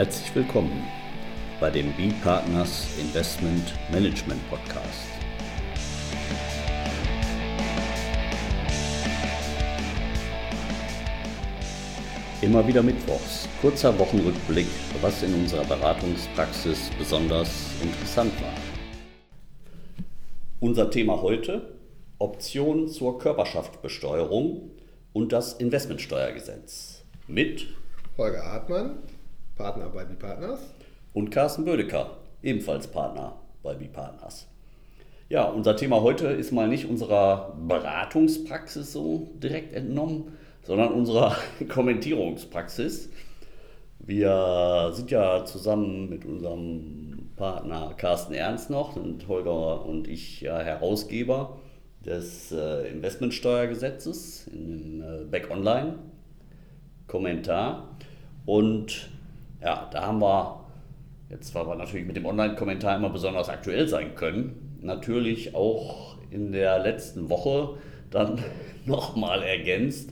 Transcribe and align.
Herzlich 0.00 0.34
willkommen 0.34 0.88
bei 1.60 1.68
dem 1.68 1.92
B-Partners 1.92 2.88
Investment 2.98 3.74
Management 3.92 4.40
Podcast. 4.48 5.10
Immer 12.40 12.66
wieder 12.66 12.82
Mittwochs, 12.82 13.46
kurzer 13.60 13.98
Wochenrückblick, 13.98 14.68
was 15.02 15.22
in 15.22 15.34
unserer 15.34 15.66
Beratungspraxis 15.66 16.88
besonders 16.98 17.70
interessant 17.82 18.32
war. 18.40 18.54
Unser 20.60 20.90
Thema 20.90 21.20
heute, 21.20 21.74
Option 22.18 22.88
zur 22.88 23.18
Körperschaftsbesteuerung 23.18 24.70
und 25.12 25.34
das 25.34 25.52
Investmentsteuergesetz 25.52 27.04
mit 27.26 27.66
Holger 28.16 28.46
Hartmann, 28.46 29.02
Partner 29.60 29.90
bei 29.90 30.06
B-Partners. 30.06 30.58
Und 31.12 31.28
Carsten 31.28 31.66
Bödecker, 31.66 32.16
ebenfalls 32.42 32.86
Partner 32.86 33.36
bei 33.62 33.74
B-Partners. 33.74 34.48
Ja, 35.28 35.44
unser 35.44 35.76
Thema 35.76 36.00
heute 36.00 36.28
ist 36.28 36.50
mal 36.50 36.66
nicht 36.66 36.88
unserer 36.88 37.54
Beratungspraxis 37.68 38.90
so 38.90 39.28
direkt 39.34 39.74
entnommen, 39.74 40.32
sondern 40.62 40.92
unserer 40.92 41.36
Kommentierungspraxis. 41.68 43.10
Wir 43.98 44.92
sind 44.94 45.10
ja 45.10 45.44
zusammen 45.44 46.08
mit 46.08 46.24
unserem 46.24 47.28
Partner 47.36 47.92
Carsten 47.98 48.32
Ernst 48.32 48.70
noch, 48.70 48.94
sind 48.94 49.28
Holger 49.28 49.84
und 49.84 50.08
ich 50.08 50.40
ja 50.40 50.58
Herausgeber 50.58 51.58
des 52.06 52.50
äh, 52.50 52.88
Investmentsteuergesetzes 52.88 54.46
in 54.46 55.02
äh, 55.02 55.24
Back 55.26 55.50
Online 55.50 55.98
Kommentar. 57.06 57.90
Und 58.46 59.10
ja, 59.62 59.88
da 59.92 60.06
haben 60.06 60.20
wir, 60.20 60.64
jetzt 61.28 61.54
weil 61.54 61.66
wir 61.66 61.74
natürlich 61.74 62.06
mit 62.06 62.16
dem 62.16 62.26
Online-Kommentar 62.26 62.96
immer 62.96 63.10
besonders 63.10 63.48
aktuell 63.48 63.88
sein 63.88 64.14
können, 64.14 64.78
natürlich 64.80 65.54
auch 65.54 66.16
in 66.30 66.52
der 66.52 66.78
letzten 66.78 67.28
Woche 67.28 67.78
dann 68.10 68.42
nochmal 68.86 69.42
ergänzt 69.42 70.10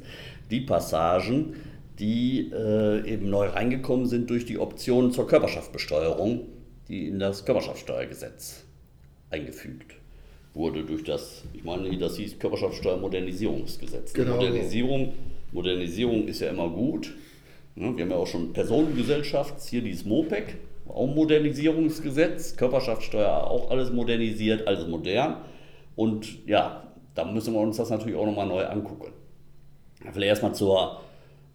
die 0.50 0.60
Passagen, 0.60 1.54
die 1.98 2.50
äh, 2.52 3.10
eben 3.10 3.28
neu 3.28 3.48
reingekommen 3.48 4.06
sind 4.06 4.30
durch 4.30 4.46
die 4.46 4.58
Option 4.58 5.12
zur 5.12 5.26
Körperschaftbesteuerung, 5.26 6.46
die 6.88 7.08
in 7.08 7.18
das 7.18 7.44
Körperschaftsteuergesetz 7.44 8.64
eingefügt 9.30 9.98
wurde 10.54 10.84
durch 10.84 11.04
das, 11.04 11.44
ich 11.54 11.64
meine, 11.64 11.96
das 11.98 12.16
hieß 12.16 12.38
Körperschaftsteuermodernisierungsgesetz. 12.38 14.12
Genau. 14.12 14.36
Modernisierung, 14.36 15.12
Modernisierung 15.52 16.26
ist 16.26 16.40
ja 16.40 16.50
immer 16.50 16.68
gut, 16.68 17.14
Ne, 17.78 17.96
wir 17.96 18.04
haben 18.04 18.10
ja 18.10 18.16
auch 18.16 18.26
schon 18.26 18.52
Personengesellschaft, 18.52 19.62
hier 19.62 19.82
dieses 19.82 20.04
MOPEC, 20.04 20.56
auch 20.88 21.06
Modernisierungsgesetz, 21.06 22.56
Körperschaftssteuer 22.56 23.48
auch 23.48 23.70
alles 23.70 23.92
modernisiert, 23.92 24.66
alles 24.66 24.88
modern. 24.88 25.36
Und 25.94 26.44
ja, 26.46 26.82
da 27.14 27.24
müssen 27.24 27.54
wir 27.54 27.60
uns 27.60 27.76
das 27.76 27.90
natürlich 27.90 28.16
auch 28.16 28.26
nochmal 28.26 28.48
neu 28.48 28.64
angucken. 28.66 29.12
Vielleicht 30.00 30.28
erstmal 30.28 30.54
zur 30.54 31.00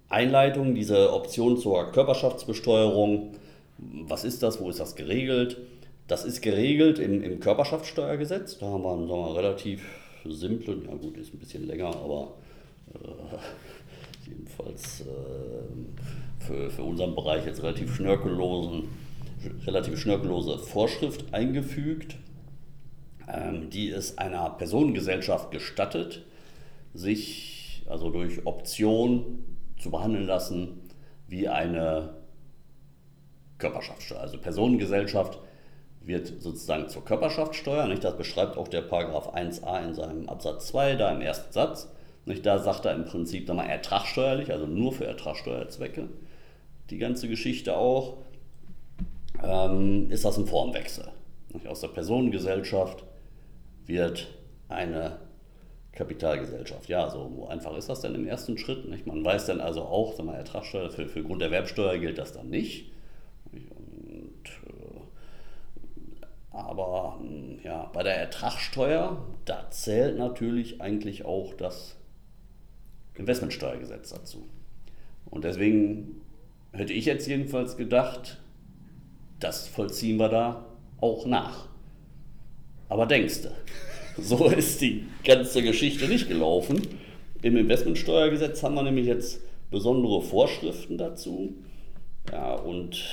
Einleitung, 0.07 0.75
diese 0.75 1.11
Option 1.11 1.57
zur 1.57 1.91
Körperschaftsbesteuerung. 1.91 3.35
Was 3.77 4.23
ist 4.23 4.43
das? 4.43 4.61
Wo 4.61 4.69
ist 4.69 4.79
das 4.79 4.95
geregelt? 4.95 5.57
Das 6.07 6.23
ist 6.23 6.41
geregelt 6.41 6.99
im, 6.99 7.21
im 7.21 7.41
Körperschaftssteuergesetz. 7.41 8.59
Da 8.59 8.67
haben 8.67 8.83
wir 8.83 8.93
einen 8.93 9.35
relativ 9.35 9.83
simplen, 10.23 10.85
ja 10.89 10.95
gut, 10.95 11.17
ist 11.17 11.33
ein 11.33 11.39
bisschen 11.39 11.67
länger, 11.67 11.87
aber 11.87 12.35
äh, 12.93 13.37
jedenfalls 14.27 15.01
äh, 15.01 16.43
für, 16.43 16.69
für 16.69 16.83
unseren 16.83 17.15
Bereich 17.15 17.45
jetzt 17.45 17.63
relativ 17.63 17.95
schnörkellosen, 17.95 18.89
relativ 19.65 19.99
schnörkellose 19.99 20.59
Vorschrift 20.59 21.33
eingefügt, 21.33 22.17
ähm, 23.27 23.69
die 23.69 23.89
es 23.89 24.17
einer 24.17 24.49
Personengesellschaft 24.51 25.51
gestattet, 25.51 26.23
sich 26.93 27.85
also 27.89 28.09
durch 28.09 28.45
Option 28.45 29.43
zu 29.77 29.91
behandeln 29.91 30.25
lassen 30.25 30.81
wie 31.27 31.47
eine 31.47 32.15
Körperschaftssteuer. 33.57 34.19
Also 34.19 34.37
Personengesellschaft 34.37 35.39
wird 36.01 36.41
sozusagen 36.41 36.89
zur 36.89 37.05
Körperschaftssteuer, 37.05 37.87
nicht? 37.87 38.03
das 38.03 38.17
beschreibt 38.17 38.57
auch 38.57 38.67
der 38.67 38.81
Paragraph 38.81 39.33
1a 39.33 39.87
in 39.87 39.93
seinem 39.93 40.29
Absatz 40.29 40.67
2, 40.67 40.95
da 40.95 41.11
im 41.11 41.21
ersten 41.21 41.51
Satz. 41.51 41.89
Nicht? 42.25 42.45
Da 42.45 42.59
sagt 42.59 42.85
er 42.85 42.95
im 42.95 43.05
Prinzip 43.05 43.47
mal, 43.49 43.65
ertragsteuerlich, 43.65 44.51
also 44.51 44.65
nur 44.65 44.93
für 44.93 45.05
Ertragsteuerzwecke, 45.05 46.07
die 46.89 46.97
ganze 46.97 47.27
Geschichte 47.27 47.75
auch, 47.75 48.17
ähm, 49.43 50.09
ist 50.09 50.25
das 50.25 50.37
ein 50.37 50.47
Formwechsel. 50.47 51.09
Nicht? 51.53 51.67
Aus 51.67 51.81
der 51.81 51.89
Personengesellschaft 51.89 53.03
wird 53.85 54.27
eine 54.69 55.19
Kapitalgesellschaft. 55.91 56.89
Ja, 56.89 57.09
so 57.09 57.47
einfach 57.49 57.75
ist 57.77 57.89
das 57.89 58.01
denn 58.01 58.15
im 58.15 58.25
ersten 58.25 58.57
Schritt. 58.57 58.87
Nicht? 58.89 59.05
Man 59.05 59.23
weiß 59.23 59.45
dann 59.47 59.61
also 59.61 59.81
auch, 59.81 60.13
sag 60.13 60.25
mal, 60.25 60.35
Ertragssteuer 60.35 60.89
für, 60.89 61.07
für 61.07 61.23
Grunderwerbsteuer 61.23 61.97
gilt 61.99 62.17
das 62.17 62.33
dann 62.33 62.49
nicht. 62.49 62.91
Und, 63.51 64.49
äh, 64.67 66.55
aber 66.55 67.19
ja, 67.63 67.89
bei 67.93 68.03
der 68.03 68.15
Ertragssteuer, 68.17 69.17
da 69.45 69.69
zählt 69.69 70.17
natürlich 70.17 70.81
eigentlich 70.81 71.25
auch 71.25 71.53
das 71.53 71.95
Investmentsteuergesetz 73.15 74.09
dazu. 74.09 74.47
Und 75.25 75.43
deswegen 75.43 76.21
hätte 76.71 76.93
ich 76.93 77.05
jetzt 77.05 77.27
jedenfalls 77.27 77.77
gedacht, 77.77 78.39
das 79.39 79.67
vollziehen 79.67 80.17
wir 80.17 80.29
da 80.29 80.65
auch 80.99 81.25
nach. 81.25 81.67
Aber 82.89 83.05
denkst 83.05 83.43
du, 83.43 83.51
so 84.21 84.47
ist 84.47 84.81
die 84.81 85.05
ganze 85.23 85.63
Geschichte 85.63 86.07
nicht 86.07 86.27
gelaufen. 86.27 86.81
Im 87.41 87.57
Investmentsteuergesetz 87.57 88.63
haben 88.63 88.75
wir 88.75 88.83
nämlich 88.83 89.07
jetzt 89.07 89.41
besondere 89.69 90.21
Vorschriften 90.21 90.97
dazu. 90.97 91.55
Ja, 92.31 92.53
und 92.53 93.03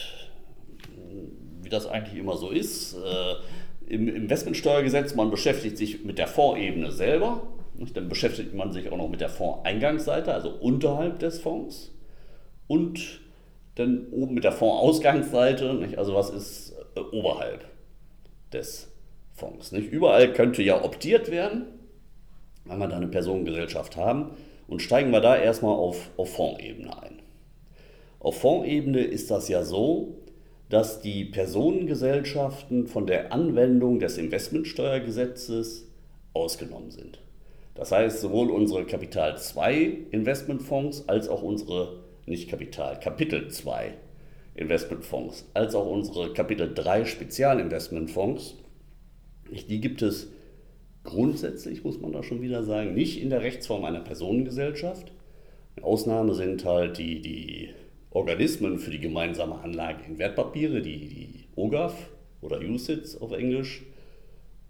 wie 1.62 1.68
das 1.68 1.86
eigentlich 1.86 2.18
immer 2.18 2.36
so 2.36 2.50
ist, 2.50 2.94
äh, 2.94 3.92
im 3.92 4.08
Investmentsteuergesetz, 4.08 5.14
man 5.14 5.30
beschäftigt 5.30 5.76
sich 5.76 6.04
mit 6.04 6.18
der 6.18 6.28
Vorebene 6.28 6.92
selber, 6.92 7.42
dann 7.80 8.08
beschäftigt 8.08 8.54
man 8.54 8.72
sich 8.72 8.90
auch 8.90 8.96
noch 8.96 9.08
mit 9.08 9.20
der 9.20 9.30
Fondseingangsseite, 9.30 10.32
also 10.32 10.50
unterhalb 10.50 11.18
des 11.18 11.40
Fonds. 11.40 11.92
Und 12.66 13.20
dann 13.76 14.08
oben 14.12 14.34
mit 14.34 14.44
der 14.44 14.52
Fondsausgangsseite, 14.52 15.88
also 15.96 16.14
was 16.14 16.30
ist 16.30 16.74
äh, 16.94 17.00
oberhalb 17.00 17.64
des 18.52 18.92
Fonds. 19.32 19.72
Nicht? 19.72 19.90
Überall 19.90 20.32
könnte 20.32 20.62
ja 20.62 20.84
optiert 20.84 21.30
werden, 21.30 21.66
wenn 22.66 22.78
wir 22.78 22.88
da 22.88 22.96
eine 22.96 23.08
Personengesellschaft 23.08 23.96
haben. 23.96 24.32
Und 24.68 24.82
steigen 24.82 25.10
wir 25.10 25.20
da 25.20 25.36
erstmal 25.36 25.74
auf, 25.74 26.10
auf 26.16 26.32
Fondsebene 26.34 27.02
ein. 27.02 27.22
Auf 28.20 28.40
Fondsebene 28.40 29.00
ist 29.00 29.30
das 29.30 29.48
ja 29.48 29.64
so, 29.64 30.20
dass 30.68 31.00
die 31.00 31.24
Personengesellschaften 31.24 32.86
von 32.86 33.06
der 33.06 33.32
Anwendung 33.32 33.98
des 33.98 34.18
Investmentsteuergesetzes 34.18 35.88
ausgenommen 36.32 36.92
sind. 36.92 37.18
Das 37.74 37.92
heißt, 37.92 38.20
sowohl 38.20 38.50
unsere 38.50 38.84
Kapital 38.84 39.38
2 39.38 39.98
Investmentfonds 40.10 41.08
als 41.08 41.28
auch 41.28 41.42
unsere, 41.42 42.00
nicht 42.26 42.50
Kapital, 42.50 42.98
Kapitel 43.00 43.48
2 43.48 43.94
Investmentfonds, 44.54 45.48
als 45.54 45.74
auch 45.74 45.86
unsere 45.86 46.32
Kapitel 46.32 46.72
3 46.74 47.04
Spezialinvestmentfonds, 47.04 48.56
die 49.68 49.80
gibt 49.80 50.02
es 50.02 50.32
grundsätzlich, 51.04 51.84
muss 51.84 52.00
man 52.00 52.12
da 52.12 52.22
schon 52.22 52.42
wieder 52.42 52.62
sagen, 52.64 52.94
nicht 52.94 53.20
in 53.20 53.30
der 53.30 53.42
Rechtsform 53.42 53.84
einer 53.84 54.00
Personengesellschaft. 54.00 55.12
Eine 55.76 55.86
Ausnahme 55.86 56.34
sind 56.34 56.64
halt 56.64 56.98
die, 56.98 57.20
die 57.22 57.70
Organismen 58.10 58.78
für 58.78 58.90
die 58.90 59.00
gemeinsame 59.00 59.60
Anlage 59.60 60.04
in 60.06 60.18
Wertpapiere, 60.18 60.82
die, 60.82 61.08
die 61.08 61.44
OGAF 61.56 61.94
oder 62.40 62.60
USITS 62.60 63.20
auf 63.20 63.32
Englisch, 63.32 63.82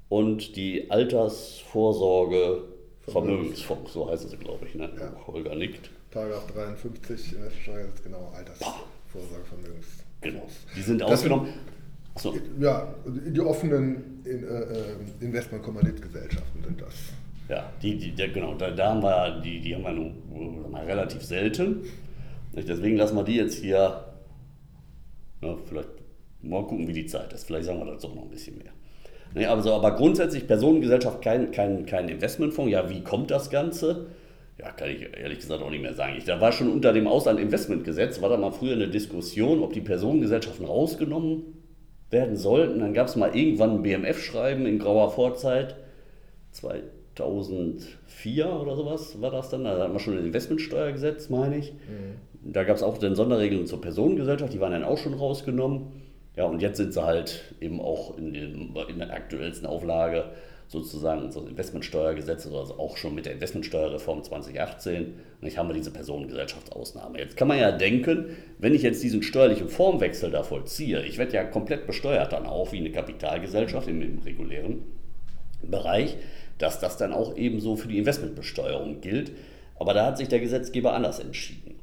und 0.08 0.56
die 0.56 0.91
Altersvorsorge 0.91 2.64
Vermögensfonds, 3.11 3.93
so 3.93 4.11
heißen 4.11 4.29
sie, 4.31 4.37
glaube 4.37 4.67
ich. 4.67 4.75
Ne? 4.75 4.91
Ja. 4.99 5.12
Holger 5.27 5.55
nickt. 5.55 5.91
Paragraph 6.11 6.47
53 6.53 7.35
Investmentsteuergesetz, 7.35 8.03
genau, 8.03 8.33
Altersvorsorge, 8.37 9.45
Vermögensfonds. 9.49 10.05
Genau. 10.21 10.47
Die 10.77 10.83
sind 10.83 11.01
das 11.01 11.11
ausgenommen. 11.11 11.49
So. 12.17 12.37
Ja, 12.59 12.95
die 13.07 13.41
offenen 13.41 14.23
in, 14.25 14.45
äh, 14.45 14.47
äh 14.47 14.95
Investmentkommanditgesellschaften 15.21 16.62
sind 16.62 16.81
das. 16.81 16.95
Ja, 17.49 17.73
die, 17.83 17.97
die, 17.97 18.12
der, 18.12 18.29
genau, 18.29 18.55
da, 18.55 18.71
da, 18.71 18.91
haben 18.91 19.03
wir, 19.03 19.41
die, 19.41 19.61
die 19.61 19.75
haben 19.75 19.83
wir 19.83 19.93
nun 19.93 20.71
mal 20.71 20.85
relativ 20.85 21.23
selten. 21.23 21.85
Deswegen 22.53 22.97
lassen 22.97 23.17
wir 23.17 23.25
die 23.25 23.37
jetzt 23.37 23.59
hier, 23.59 24.05
ja, 25.41 25.57
vielleicht 25.67 25.89
mal 26.43 26.62
gucken, 26.65 26.87
wie 26.89 26.93
die 26.93 27.07
Zeit 27.07 27.33
ist. 27.33 27.45
Vielleicht 27.45 27.67
sagen 27.67 27.79
wir 27.79 27.87
dazu 27.87 28.09
noch 28.09 28.23
ein 28.23 28.31
bisschen 28.31 28.59
mehr. 28.59 28.73
Nee, 29.35 29.47
also, 29.47 29.73
aber 29.73 29.94
grundsätzlich 29.94 30.47
Personengesellschaft 30.47 31.23
kein, 31.23 31.50
kein, 31.53 31.87
kein 31.87 32.09
Investmentfonds. 32.09 32.73
Ja, 32.73 32.91
wie 32.91 33.03
kommt 33.03 33.31
das 33.31 33.50
Ganze? 33.50 34.06
Ja, 34.59 34.73
kann 34.73 34.91
ich 34.91 35.03
ehrlich 35.17 35.38
gesagt 35.38 35.62
auch 35.62 35.71
nicht 35.71 35.82
mehr 35.82 35.94
sagen. 35.94 36.15
Ich, 36.19 36.25
da 36.25 36.41
war 36.41 36.53
schon 36.53 36.71
unter 36.71 36.93
dem 36.93 37.06
Auslandinvestmentgesetz, 37.06 38.21
war 38.21 38.29
da 38.29 38.37
mal 38.37 38.50
früher 38.50 38.75
eine 38.75 38.88
Diskussion, 38.88 39.62
ob 39.62 39.73
die 39.73 39.81
Personengesellschaften 39.81 40.67
rausgenommen 40.67 41.44
werden 42.11 42.37
sollten. 42.37 42.81
Dann 42.81 42.93
gab 42.93 43.06
es 43.06 43.17
mal 43.17 43.35
irgendwann 43.35 43.77
ein 43.77 43.82
BMF-Schreiben 43.82 44.67
in 44.67 44.79
grauer 44.79 45.12
Vorzeit, 45.12 45.76
2004 46.53 48.47
oder 48.47 48.76
sowas 48.76 49.21
war 49.23 49.31
das 49.31 49.50
dann. 49.50 49.65
Da 49.65 49.79
hatten 49.79 49.93
wir 49.93 50.00
schon 50.00 50.19
ein 50.19 50.26
Investmentsteuergesetz, 50.26 51.31
meine 51.31 51.59
ich. 51.59 51.73
Mhm. 51.73 52.53
Da 52.53 52.65
gab 52.65 52.76
es 52.76 52.83
auch 52.83 52.99
dann 52.99 53.15
Sonderregelungen 53.15 53.67
zur 53.67 53.81
Personengesellschaft, 53.81 54.53
die 54.53 54.61
waren 54.61 54.73
dann 54.73 54.85
auch 54.85 54.99
schon 54.99 55.15
rausgenommen. 55.15 56.00
Ja, 56.37 56.44
und 56.44 56.62
jetzt 56.62 56.77
sind 56.77 56.93
sie 56.93 57.05
halt 57.05 57.55
eben 57.61 57.81
auch 57.81 58.17
in, 58.17 58.32
den, 58.32 58.75
in 58.88 58.99
der 58.99 59.12
aktuellsten 59.12 59.67
Auflage 59.67 60.31
sozusagen 60.71 61.25
unser 61.25 61.49
Investmentsteuergesetz, 61.49 62.47
also 62.47 62.79
auch 62.79 62.97
schon 62.97 63.17
mit 63.17 63.27
der 63.27 63.32
Investmentsteuerreform 63.32 64.23
2018, 64.23 65.15
nicht, 65.41 65.59
haben 65.59 65.69
wir 65.69 65.75
diese 65.75 65.91
Personengesellschaftsausnahme. 65.91 67.19
Jetzt 67.19 67.37
kann 67.37 67.49
man 67.49 67.59
ja 67.59 67.73
denken, 67.73 68.37
wenn 68.59 68.73
ich 68.73 68.82
jetzt 68.82 69.03
diesen 69.03 69.25
steuerlichen 69.25 69.69
Formwechsel 69.69 70.31
da 70.31 70.44
vollziehe, 70.44 71.05
ich 71.05 71.19
werde 71.19 71.32
ja 71.32 71.43
komplett 71.43 71.88
besteuert 71.88 72.33
dann 72.33 72.47
auch 72.47 72.71
wie 72.71 72.79
eine 72.79 72.93
Kapitalgesellschaft 72.93 73.88
im, 73.88 74.00
im 74.00 74.19
regulären 74.21 74.85
Bereich, 75.62 76.17
dass 76.59 76.79
das 76.79 76.97
dann 76.97 77.12
auch 77.12 77.37
ebenso 77.37 77.75
für 77.75 77.88
die 77.88 77.99
Investmentbesteuerung 77.99 79.00
gilt. 79.00 79.33
Aber 79.76 79.93
da 79.93 80.06
hat 80.06 80.19
sich 80.19 80.29
der 80.29 80.38
Gesetzgeber 80.38 80.93
anders 80.93 81.19
entschieden. 81.19 81.81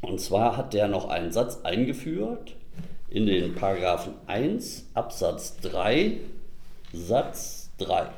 Und 0.00 0.20
zwar 0.20 0.56
hat 0.56 0.74
der 0.74 0.88
noch 0.88 1.08
einen 1.08 1.30
Satz 1.30 1.60
eingeführt 1.62 2.56
in 3.10 3.26
den 3.26 3.54
Paragraphen 3.54 4.14
1 4.26 4.90
Absatz 4.94 5.58
3 5.60 6.18
Satz 6.92 7.70
3. 7.78 8.08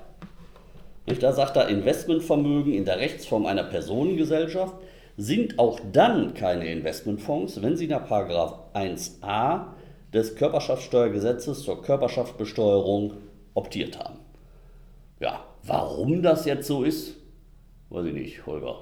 Da 1.20 1.32
sagt 1.32 1.56
er, 1.56 1.68
Investmentvermögen 1.68 2.72
in 2.72 2.84
der 2.84 2.98
Rechtsform 2.98 3.46
einer 3.46 3.64
Personengesellschaft 3.64 4.74
sind 5.16 5.58
auch 5.58 5.80
dann 5.92 6.34
keine 6.34 6.70
Investmentfonds, 6.70 7.60
wenn 7.60 7.76
sie 7.76 7.86
nach 7.86 8.08
1a 8.10 9.66
des 10.12 10.36
Körperschaftssteuergesetzes 10.36 11.62
zur 11.62 11.82
Körperschaftsbesteuerung 11.82 13.14
optiert 13.54 13.98
haben. 13.98 14.18
Ja, 15.20 15.44
warum 15.64 16.22
das 16.22 16.44
jetzt 16.44 16.66
so 16.66 16.82
ist, 16.82 17.16
weiß 17.90 18.06
ich 18.06 18.14
nicht, 18.14 18.46
Holger. 18.46 18.76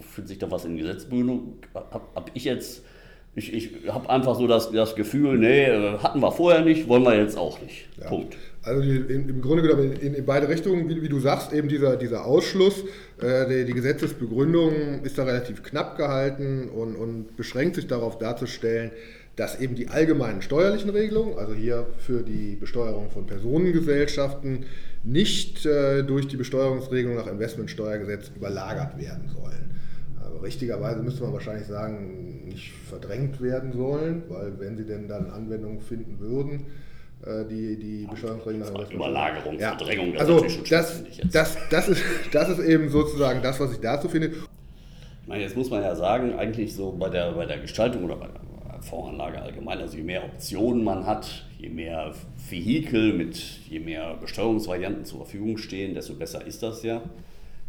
Fühlt 0.00 0.28
sich 0.28 0.38
da 0.38 0.50
was 0.50 0.64
in 0.64 0.76
Gesetzbündung? 0.76 1.58
Habe 1.74 2.02
hab 2.14 2.30
ich 2.34 2.44
jetzt, 2.44 2.84
ich, 3.34 3.52
ich 3.54 3.70
habe 3.88 4.10
einfach 4.10 4.36
so 4.36 4.46
das, 4.46 4.70
das 4.72 4.94
Gefühl, 4.94 5.38
nee, 5.38 5.66
hatten 6.02 6.20
wir 6.20 6.32
vorher 6.32 6.62
nicht, 6.62 6.86
wollen 6.86 7.02
wir 7.02 7.16
jetzt 7.16 7.38
auch 7.38 7.60
nicht. 7.62 7.88
Ja. 7.98 8.08
Punkt. 8.08 8.36
Also 8.62 8.82
die, 8.82 8.96
in, 8.96 9.28
im 9.28 9.40
Grunde 9.40 9.62
genommen 9.62 9.92
in, 9.94 10.14
in, 10.14 10.26
beide 10.26 10.48
Richtungen, 10.48 10.88
wie, 10.88 11.02
wie, 11.02 11.08
du 11.08 11.18
sagst, 11.18 11.52
eben 11.52 11.68
dieser, 11.68 11.96
dieser 11.96 12.26
Ausschluss, 12.26 12.84
äh, 13.20 13.48
die, 13.48 13.64
die, 13.64 13.72
Gesetzesbegründung 13.72 15.02
ist 15.02 15.16
da 15.16 15.24
relativ 15.24 15.62
knapp 15.62 15.96
gehalten 15.96 16.68
und, 16.68 16.94
und, 16.94 17.36
beschränkt 17.36 17.76
sich 17.76 17.86
darauf 17.86 18.18
darzustellen, 18.18 18.90
dass 19.34 19.58
eben 19.58 19.74
die 19.74 19.88
allgemeinen 19.88 20.42
steuerlichen 20.42 20.90
Regelungen, 20.90 21.38
also 21.38 21.54
hier 21.54 21.86
für 21.98 22.22
die 22.22 22.56
Besteuerung 22.56 23.10
von 23.10 23.26
Personengesellschaften, 23.26 24.66
nicht 25.04 25.64
äh, 25.64 26.02
durch 26.02 26.28
die 26.28 26.36
Besteuerungsregelung 26.36 27.16
nach 27.16 27.26
Investmentsteuergesetz 27.26 28.30
überlagert 28.36 28.98
werden 29.00 29.30
sollen. 29.34 29.72
Also 30.24 30.38
richtigerweise 30.38 31.02
müsste 31.02 31.22
man 31.22 31.32
wahrscheinlich 31.32 31.66
sagen, 31.66 32.44
nicht 32.48 32.72
verdrängt 32.88 33.40
werden 33.40 33.72
sollen, 33.72 34.22
weil 34.28 34.58
wenn 34.58 34.76
sie 34.76 34.84
denn 34.84 35.08
dann 35.08 35.30
Anwendung 35.30 35.80
finden 35.80 36.18
würden, 36.20 36.66
äh, 37.24 37.44
die, 37.48 37.76
die 37.76 38.06
Besteuerungsregeln 38.10 38.60
nach 38.60 38.90
Überlagerung, 38.90 39.58
ja. 39.58 39.76
Verdrängung. 39.76 40.12
Das 40.12 40.22
also 40.22 40.46
das, 40.68 41.04
das, 41.30 41.56
das, 41.70 41.88
ist, 41.88 42.02
das 42.32 42.48
ist 42.48 42.58
eben 42.60 42.88
sozusagen 42.88 43.42
das, 43.42 43.60
was 43.60 43.72
ich 43.72 43.80
dazu 43.80 44.08
finde. 44.08 44.32
Meine, 45.26 45.42
jetzt 45.42 45.56
muss 45.56 45.70
man 45.70 45.82
ja 45.82 45.94
sagen, 45.94 46.34
eigentlich 46.36 46.74
so 46.74 46.92
bei 46.92 47.08
der, 47.08 47.32
bei 47.32 47.46
der 47.46 47.58
Gestaltung 47.58 48.04
oder 48.04 48.16
bei 48.16 48.26
der 48.26 48.82
Fondsanlage 48.82 49.40
allgemein, 49.40 49.78
also 49.78 49.96
je 49.96 50.02
mehr 50.02 50.24
Optionen 50.24 50.82
man 50.82 51.06
hat, 51.06 51.44
je 51.58 51.68
mehr 51.68 52.12
Vehikel 52.50 53.12
mit 53.12 53.36
je 53.68 53.78
mehr 53.78 54.16
Besteuerungsvarianten 54.20 55.04
zur 55.04 55.20
Verfügung 55.20 55.58
stehen, 55.58 55.94
desto 55.94 56.14
besser 56.14 56.44
ist 56.44 56.62
das 56.62 56.82
ja. 56.82 57.02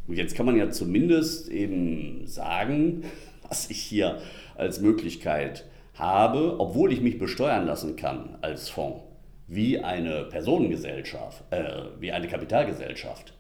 Und 0.08 0.18
jetzt 0.18 0.36
kann 0.36 0.46
man 0.46 0.58
ja 0.58 0.70
zumindest 0.70 1.50
eben 1.50 2.28
sagen, 2.28 3.04
was 3.48 3.70
ich 3.70 3.82
hier 3.82 4.20
als 4.56 4.82
Möglichkeit 4.82 5.66
habe, 5.96 6.60
obwohl 6.60 6.92
ich 6.92 7.02
mich 7.02 7.20
besteuern 7.20 7.66
lassen 7.66 7.96
kann 7.96 8.38
als 8.42 8.70
Fonds 8.70 9.02
wie 9.48 9.80
eine 9.80 10.24
Personengesellschaft, 10.24 11.44
äh, 11.52 11.84
wie 12.00 12.12
eine 12.12 12.28
Kapitalgesellschaft, 12.28 13.34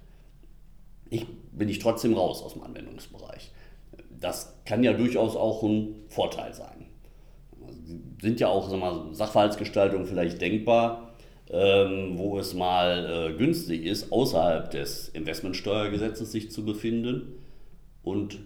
ich, 1.09 1.25
bin 1.51 1.69
ich 1.69 1.79
trotzdem 1.79 2.13
raus 2.13 2.41
aus 2.43 2.53
dem 2.53 2.63
Anwendungsbereich. 2.63 3.51
Das 4.19 4.57
kann 4.65 4.83
ja 4.83 4.93
durchaus 4.93 5.35
auch 5.35 5.63
ein 5.63 5.95
Vorteil 6.07 6.53
sein. 6.53 6.85
Sind 8.21 8.39
ja 8.39 8.47
auch 8.47 8.75
mal, 8.75 9.13
Sachverhaltsgestaltungen 9.13 10.05
vielleicht 10.05 10.41
denkbar, 10.41 11.12
ähm, 11.49 12.17
wo 12.17 12.39
es 12.39 12.53
mal 12.53 13.31
äh, 13.31 13.37
günstig 13.37 13.85
ist, 13.85 14.11
außerhalb 14.11 14.71
des 14.71 15.09
Investmentsteuergesetzes 15.09 16.31
sich 16.31 16.51
zu 16.51 16.65
befinden 16.65 17.39
und 18.01 18.39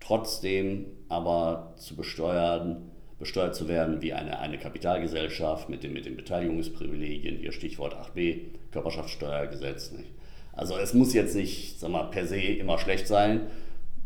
trotzdem 0.00 0.86
aber 1.08 1.74
zu 1.76 1.96
besteuern 1.96 2.90
besteuert 3.18 3.54
zu 3.54 3.68
werden 3.68 4.02
wie 4.02 4.12
eine, 4.12 4.38
eine 4.40 4.58
Kapitalgesellschaft 4.58 5.68
mit 5.68 5.82
den, 5.82 5.92
mit 5.92 6.04
den 6.04 6.16
Beteiligungsprivilegien, 6.16 7.38
hier 7.38 7.52
Stichwort 7.52 7.94
8b, 7.94 8.40
Körperschaftssteuergesetz. 8.72 9.92
Nicht? 9.92 10.10
Also 10.52 10.76
es 10.76 10.92
muss 10.92 11.14
jetzt 11.14 11.34
nicht 11.34 11.80
sag 11.80 11.90
mal, 11.90 12.04
per 12.04 12.26
se 12.26 12.36
immer 12.36 12.78
schlecht 12.78 13.06
sein, 13.06 13.46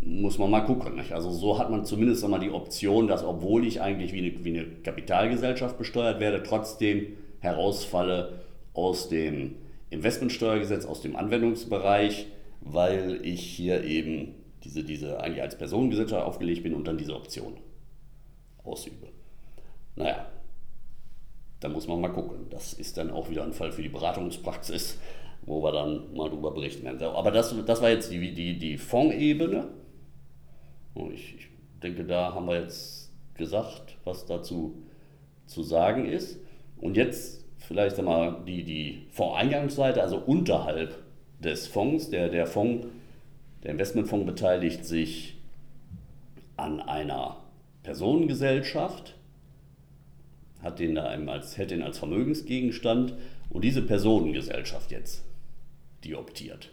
muss 0.01 0.39
man 0.39 0.51
mal 0.51 0.61
gucken. 0.61 0.95
Nicht? 0.95 1.13
Also 1.13 1.31
so 1.31 1.59
hat 1.59 1.71
man 1.71 1.85
zumindest 1.85 2.21
sag 2.21 2.31
mal, 2.31 2.39
die 2.39 2.51
Option, 2.51 3.09
dass 3.09 3.25
obwohl 3.25 3.67
ich 3.67 3.81
eigentlich 3.81 4.13
wie 4.13 4.19
eine, 4.19 4.45
wie 4.45 4.59
eine 4.59 4.67
Kapitalgesellschaft 4.85 5.77
besteuert 5.77 6.21
werde, 6.21 6.43
trotzdem 6.45 7.17
herausfalle 7.41 8.41
aus 8.73 9.09
dem 9.09 9.57
Investmentsteuergesetz, 9.91 10.85
aus 10.85 11.03
dem 11.03 11.17
Anwendungsbereich, 11.17 12.27
weil 12.61 13.21
ich 13.25 13.43
hier 13.43 13.83
eben 13.85 14.35
diese, 14.65 14.85
diese 14.85 15.21
eigentlich 15.21 15.43
als 15.43 15.59
Personengesellschaft 15.59 16.25
aufgelegt 16.25 16.63
bin 16.63 16.75
und 16.75 16.87
dann 16.87 16.99
diese 16.99 17.17
Option 17.17 17.57
ausübe. 18.63 19.09
Naja, 19.97 20.27
da 21.61 21.69
muss 21.69 21.87
man 21.87 22.01
mal 22.01 22.09
gucken. 22.09 22.47
Das 22.51 22.73
ist 22.73 22.97
dann 22.97 23.11
auch 23.11 23.31
wieder 23.31 23.45
ein 23.45 23.53
Fall 23.53 23.73
für 23.73 23.83
die 23.83 23.89
Beratungspraxis, 23.89 24.99
wo 25.43 25.63
wir 25.63 25.73
dann 25.73 26.15
mal 26.15 26.29
drüber 26.29 26.53
berichten 26.53 26.85
werden. 26.85 27.03
Aber 27.03 27.31
das, 27.31 27.55
das 27.65 27.83
war 27.83 27.91
jetzt 27.91 28.11
die, 28.13 28.35
die, 28.35 28.59
die 28.59 28.79
Fondsebene. 28.79 29.69
Ich, 31.13 31.35
ich 31.37 31.49
denke, 31.83 32.05
da 32.05 32.35
haben 32.35 32.47
wir 32.47 32.61
jetzt 32.61 33.13
gesagt, 33.35 33.97
was 34.05 34.27
dazu 34.27 34.83
zu 35.47 35.63
sagen 35.63 36.07
ist. 36.07 36.39
Und 36.79 36.97
jetzt 36.97 37.40
vielleicht 37.71 38.01
einmal 38.01 38.43
die, 38.49 38.65
die 38.65 39.03
Fondseingangsseite, 39.13 40.03
also 40.03 40.17
unterhalb 40.17 40.99
des 41.39 41.69
Fonds. 41.69 42.11
Der, 42.11 42.29
der 42.29 42.49
Fonds, 42.49 42.89
der 43.63 43.71
Investmentfonds 43.71 44.27
beteiligt 44.27 44.85
sich 44.85 45.37
an 46.57 46.81
einer 46.81 47.37
Personengesellschaft, 47.85 49.15
hat 50.61 50.81
den 50.81 50.97
da 50.97 51.05
als, 51.05 51.59
hält 51.59 51.71
den 51.71 51.83
als 51.83 52.01
Vermögensgegenstand 52.01 53.15
und 53.51 53.63
diese 53.63 53.83
Personengesellschaft 53.83 54.91
jetzt, 54.91 55.23
die 56.03 56.17
optiert. 56.17 56.71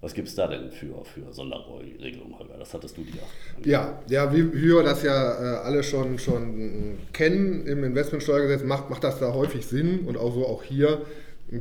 Was 0.00 0.12
gibt 0.12 0.28
es 0.28 0.34
da 0.34 0.46
denn 0.46 0.70
für, 0.70 1.04
für 1.04 1.32
Sonderregelungen, 1.32 2.38
Holger? 2.38 2.58
Das 2.58 2.74
hattest 2.74 2.96
du 2.96 3.02
dir. 3.02 3.22
Ja, 3.64 4.02
ja, 4.08 4.32
wie, 4.34 4.52
wir 4.52 4.82
das 4.82 5.02
ja 5.02 5.12
äh, 5.12 5.56
alle 5.64 5.82
schon, 5.82 6.18
schon 6.18 6.98
kennen 7.12 7.66
im 7.66 7.82
Investmentsteuergesetz, 7.82 8.62
macht, 8.62 8.90
macht 8.90 9.04
das 9.04 9.18
da 9.18 9.32
häufig 9.32 9.66
Sinn 9.66 10.00
und 10.00 10.16
auch 10.18 10.34
so 10.34 10.46
auch 10.46 10.62
hier, 10.62 11.02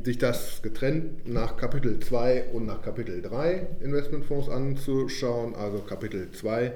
sich 0.04 0.18
das 0.18 0.62
getrennt 0.63 1.27
nach 1.27 1.58
Kapitel 1.58 2.00
2 2.00 2.46
und 2.54 2.65
nach 2.65 2.82
Kapitel 2.82 3.22
3 3.22 3.68
Investmentfonds 3.82 4.50
anzuschauen. 4.50 5.56
Also 5.56 5.80
Kapitel 5.80 6.32
2 6.32 6.74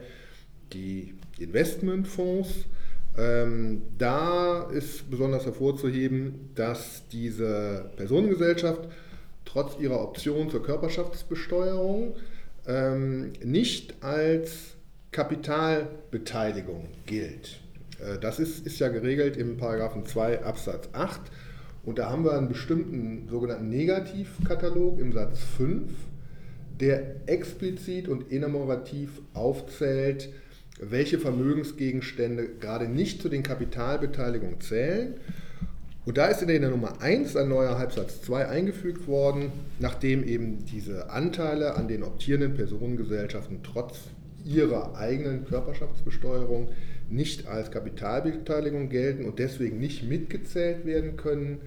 die 0.74 1.16
Investmentfonds. 1.40 2.66
Ähm, 3.18 3.82
da 3.98 4.70
ist 4.70 5.10
besonders 5.10 5.46
hervorzuheben, 5.46 6.52
dass 6.56 7.08
diese 7.12 7.90
Personengesellschaft 7.98 8.88
trotz 9.52 9.80
ihrer 9.80 10.02
Option 10.02 10.50
zur 10.50 10.64
Körperschaftsbesteuerung 10.64 12.16
ähm, 12.68 13.34
nicht 13.44 14.04
als 14.04 14.76
Kapitalbeteiligung 15.12 16.88
gilt. 17.06 17.60
Äh, 18.00 18.20
das 18.20 18.40
ist, 18.40 18.66
ist 18.66 18.80
ja 18.80 18.90
geregelt 18.90 19.38
im 19.38 19.58
Paragraphen 19.58 20.06
2 20.06 20.44
Absatz 20.44 20.90
8 20.94 21.20
und 21.84 21.98
da 21.98 22.10
haben 22.10 22.24
wir 22.24 22.34
einen 22.34 22.50
bestimmten 22.50 23.28
sogenannten 23.30 23.70
Negativkatalog 23.70 25.00
im 25.00 25.14
Satz 25.14 25.40
5, 25.58 25.92
der 26.80 27.28
explizit 27.28 28.08
und 28.08 28.32
enumerativ 28.32 29.22
aufzählt, 29.34 30.30
welche 30.80 31.20
Vermögensgegenstände 31.20 32.48
gerade 32.60 32.88
nicht 32.88 33.22
zu 33.22 33.30
den 33.30 33.44
Kapitalbeteiligungen 33.44 34.62
zählen 34.62 35.16
Und 36.06 36.18
da 36.18 36.28
ist 36.28 36.42
in 36.42 36.48
der 36.48 36.70
Nummer 36.70 37.02
1 37.02 37.36
ein 37.36 37.50
neuer 37.50 37.78
Halbsatz 37.78 38.22
2 38.22 38.48
eingefügt 38.48 39.08
worden, 39.08 39.52
nachdem 39.80 40.24
eben 40.24 40.66
diese 40.66 41.10
Anteile 41.10 41.76
an 41.76 41.88
den 41.88 42.04
optierenden 42.04 42.56
Personengesellschaften 42.56 43.60
trotz 43.64 44.00
ihrer 44.46 44.96
eigenen 44.96 45.46
Körperschaftsbesteuerung 45.46 46.70
nicht 47.10 47.48
als 47.48 47.72
Kapitalbeteiligung 47.72 48.90
gelten 48.90 49.26
und 49.26 49.40
deswegen 49.40 49.80
nicht 49.80 50.04
mitgezählt 50.04 50.86
werden 50.86 51.18
können 51.18 51.60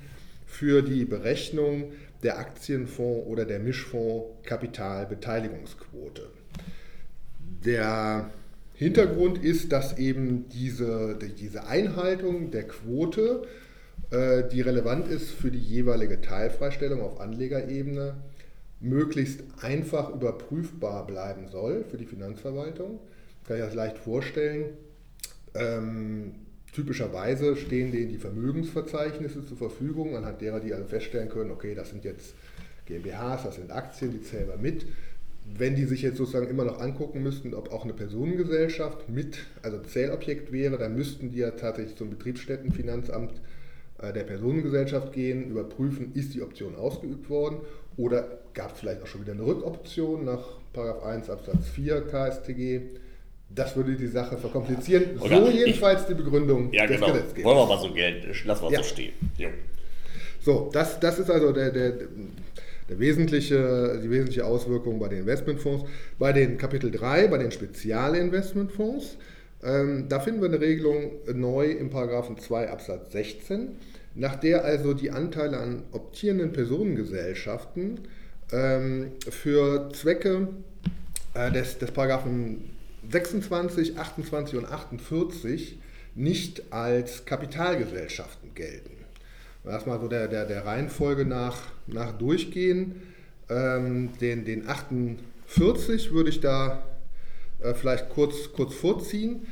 für 0.46 0.82
die 0.82 1.04
Berechnung 1.04 1.92
der 2.22 2.38
Aktienfonds 2.38 3.26
oder 3.26 3.44
der 3.44 3.58
Mischfonds 3.58 4.26
Kapitalbeteiligungsquote. 4.44 6.30
Der 7.64 8.30
Hintergrund 8.74 9.42
ist, 9.42 9.72
dass 9.72 9.98
eben 9.98 10.48
diese, 10.48 11.18
diese 11.38 11.66
Einhaltung 11.66 12.50
der 12.50 12.66
Quote, 12.66 13.46
die 14.12 14.60
relevant 14.60 15.08
ist 15.08 15.30
für 15.30 15.50
die 15.50 15.58
jeweilige 15.58 16.20
Teilfreistellung 16.20 17.00
auf 17.00 17.18
Anlegerebene, 17.18 18.14
möglichst 18.82 19.40
einfach 19.62 20.12
überprüfbar 20.12 21.06
bleiben 21.06 21.48
soll 21.48 21.84
für 21.90 21.96
die 21.96 22.04
Finanzverwaltung. 22.04 22.98
Kann 23.46 23.56
ich 23.56 23.62
das 23.62 23.74
leicht 23.74 23.96
vorstellen. 23.96 24.64
Ähm, 25.54 26.32
typischerweise 26.72 27.56
stehen 27.56 27.92
denen 27.92 28.08
die 28.08 28.18
Vermögensverzeichnisse 28.18 29.46
zur 29.46 29.56
Verfügung, 29.56 30.16
anhand 30.16 30.40
derer 30.40 30.60
die 30.60 30.74
also 30.74 30.86
feststellen 30.86 31.28
können, 31.28 31.50
okay, 31.50 31.74
das 31.74 31.90
sind 31.90 32.04
jetzt 32.04 32.34
GmbHs, 32.86 33.44
das 33.44 33.56
sind 33.56 33.70
Aktien, 33.70 34.10
die 34.10 34.22
zählen 34.22 34.48
wir 34.48 34.56
mit. 34.56 34.86
Wenn 35.56 35.74
die 35.74 35.84
sich 35.84 36.02
jetzt 36.02 36.18
sozusagen 36.18 36.48
immer 36.48 36.64
noch 36.64 36.80
angucken 36.80 37.22
müssten, 37.22 37.54
ob 37.54 37.72
auch 37.72 37.84
eine 37.84 37.92
Personengesellschaft 37.92 39.08
mit, 39.08 39.38
also 39.62 39.78
Zählobjekt 39.80 40.52
wäre, 40.52 40.78
dann 40.78 40.94
müssten 40.94 41.30
die 41.30 41.38
ja 41.38 41.50
tatsächlich 41.52 41.96
zum 41.96 42.10
Betriebsstättenfinanzamt 42.10 43.32
äh, 43.32 43.34
der 44.10 44.24
Personengesellschaft 44.24 45.12
gehen, 45.12 45.50
überprüfen, 45.50 46.12
ist 46.14 46.34
die 46.34 46.42
Option 46.42 46.74
ausgeübt 46.74 47.30
worden 47.30 47.58
oder 47.96 48.38
gab 48.54 48.74
es 48.74 48.80
vielleicht 48.80 49.02
auch 49.02 49.06
schon 49.06 49.22
wieder 49.22 49.32
eine 49.32 49.46
Rückoption 49.46 50.24
nach 50.24 50.58
1 51.04 51.30
Absatz 51.30 51.68
4 51.74 52.02
KSTG. 52.02 52.80
Das 53.54 53.76
würde 53.76 53.94
die 53.96 54.06
Sache 54.06 54.38
verkomplizieren. 54.38 55.18
Oder 55.20 55.44
so 55.44 55.50
jedenfalls 55.50 56.02
ich, 56.02 56.06
die 56.08 56.14
Begründung 56.14 56.72
ja, 56.72 56.86
des 56.86 56.96
genau. 56.96 57.12
Gesetzgebers. 57.12 57.44
Wollen 57.44 57.68
wir 57.68 57.76
mal 57.76 57.82
so 57.82 57.92
Geld, 57.92 58.44
lassen 58.44 58.64
wir 58.64 58.72
ja. 58.72 58.78
so 58.78 58.84
stehen. 58.84 59.12
Ja. 59.36 59.48
So, 60.40 60.70
das, 60.72 60.98
das 60.98 61.18
ist 61.18 61.30
also 61.30 61.52
der, 61.52 61.70
der, 61.70 61.92
der 62.88 62.98
wesentliche, 62.98 64.00
die 64.02 64.10
wesentliche 64.10 64.44
Auswirkung 64.44 64.98
bei 64.98 65.08
den 65.08 65.20
Investmentfonds. 65.20 65.84
Bei 66.18 66.32
den 66.32 66.56
Kapitel 66.56 66.90
3, 66.90 67.28
bei 67.28 67.38
den 67.38 67.50
Spezialinvestmentfonds, 67.52 69.18
ähm, 69.62 70.06
da 70.08 70.20
finden 70.20 70.40
wir 70.40 70.48
eine 70.48 70.60
Regelung 70.60 71.12
neu 71.32 71.70
im 71.70 71.90
Paragraphen 71.90 72.38
2 72.38 72.70
Absatz 72.70 73.12
16, 73.12 73.76
nach 74.14 74.36
der 74.36 74.64
also 74.64 74.92
die 74.94 75.10
Anteile 75.10 75.58
an 75.58 75.84
optierenden 75.92 76.52
Personengesellschaften 76.52 78.00
ähm, 78.52 79.12
für 79.28 79.90
Zwecke 79.92 80.48
äh, 81.34 81.50
des, 81.52 81.78
des 81.78 81.90
Paragraphen 81.92 82.70
26, 83.10 83.98
28 83.98 84.58
und 84.58 84.66
48 84.66 85.78
nicht 86.14 86.72
als 86.72 87.24
Kapitalgesellschaften 87.24 88.54
gelten. 88.54 88.90
Erstmal 89.64 90.00
so 90.00 90.08
der, 90.08 90.28
der, 90.28 90.44
der 90.44 90.66
Reihenfolge 90.66 91.24
nach, 91.24 91.56
nach 91.86 92.12
durchgehen. 92.12 93.02
Ähm, 93.48 94.10
den, 94.20 94.44
den 94.44 94.68
48 94.68 96.12
würde 96.12 96.30
ich 96.30 96.40
da 96.40 96.82
äh, 97.62 97.74
vielleicht 97.74 98.08
kurz, 98.10 98.52
kurz 98.52 98.74
vorziehen. 98.74 99.46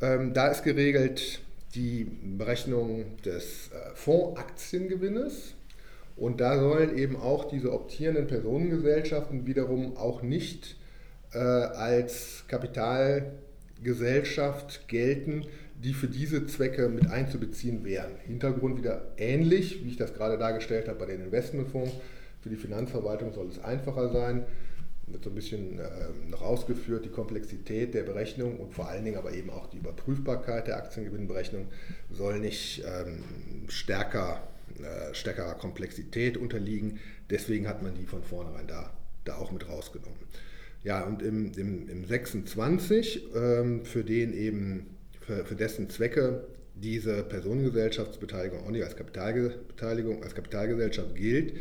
Ähm, 0.00 0.32
da 0.34 0.48
ist 0.48 0.62
geregelt 0.62 1.40
die 1.74 2.04
Berechnung 2.04 3.16
des 3.24 3.70
äh, 3.72 3.94
Fondsaktiengewinnes. 3.94 5.54
Und 6.16 6.40
da 6.40 6.60
sollen 6.60 6.96
eben 6.96 7.16
auch 7.16 7.48
diese 7.48 7.72
optierenden 7.72 8.28
Personengesellschaften 8.28 9.46
wiederum 9.46 9.96
auch 9.96 10.22
nicht 10.22 10.76
äh, 11.32 11.38
als 11.38 12.44
Kapitalgesellschaft 12.46 14.86
gelten, 14.86 15.46
die 15.82 15.92
für 15.92 16.06
diese 16.06 16.46
Zwecke 16.46 16.88
mit 16.88 17.10
einzubeziehen 17.10 17.84
wären. 17.84 18.12
Hintergrund 18.24 18.78
wieder 18.78 19.10
ähnlich, 19.16 19.84
wie 19.84 19.88
ich 19.88 19.96
das 19.96 20.14
gerade 20.14 20.38
dargestellt 20.38 20.86
habe 20.88 21.00
bei 21.00 21.06
den 21.06 21.20
Investmentfonds. 21.22 21.90
Für 22.42 22.48
die 22.48 22.54
Finanzverwaltung 22.56 23.32
soll 23.32 23.48
es 23.48 23.58
einfacher 23.58 24.12
sein. 24.12 24.44
Wird 25.06 25.24
so 25.24 25.30
ein 25.30 25.34
bisschen 25.34 25.78
äh, 25.78 25.84
noch 26.28 26.42
ausgeführt, 26.42 27.04
die 27.04 27.10
Komplexität 27.10 27.94
der 27.94 28.04
Berechnung 28.04 28.58
und 28.58 28.72
vor 28.72 28.88
allen 28.88 29.04
Dingen 29.04 29.18
aber 29.18 29.32
eben 29.32 29.50
auch 29.50 29.66
die 29.66 29.78
Überprüfbarkeit 29.78 30.66
der 30.66 30.78
Aktiengewinnberechnung 30.78 31.66
soll 32.10 32.40
nicht 32.40 32.82
ähm, 32.86 33.22
stärker, 33.68 34.48
äh, 34.78 35.14
stärkerer 35.14 35.54
Komplexität 35.54 36.36
unterliegen. 36.36 37.00
Deswegen 37.30 37.68
hat 37.68 37.82
man 37.82 37.94
die 37.94 38.06
von 38.06 38.22
vornherein 38.22 38.66
da, 38.66 38.92
da 39.24 39.36
auch 39.36 39.52
mit 39.52 39.68
rausgenommen. 39.68 40.18
Ja, 40.84 41.02
und 41.04 41.22
im, 41.22 41.52
im, 41.56 41.88
im 41.88 42.04
26, 42.04 43.28
ähm, 43.34 43.84
für 43.84 44.04
den 44.04 44.34
eben, 44.34 44.96
für, 45.20 45.44
für 45.44 45.54
dessen 45.54 45.88
Zwecke 45.88 46.46
diese 46.74 47.22
Personengesellschaftsbeteiligung 47.22 48.64
auch 48.64 48.70
nicht 48.70 48.84
als 48.84 48.96
Kapitalbeteiligung, 48.96 50.22
als 50.22 50.34
Kapitalgesellschaft 50.34 51.14
gilt, 51.14 51.54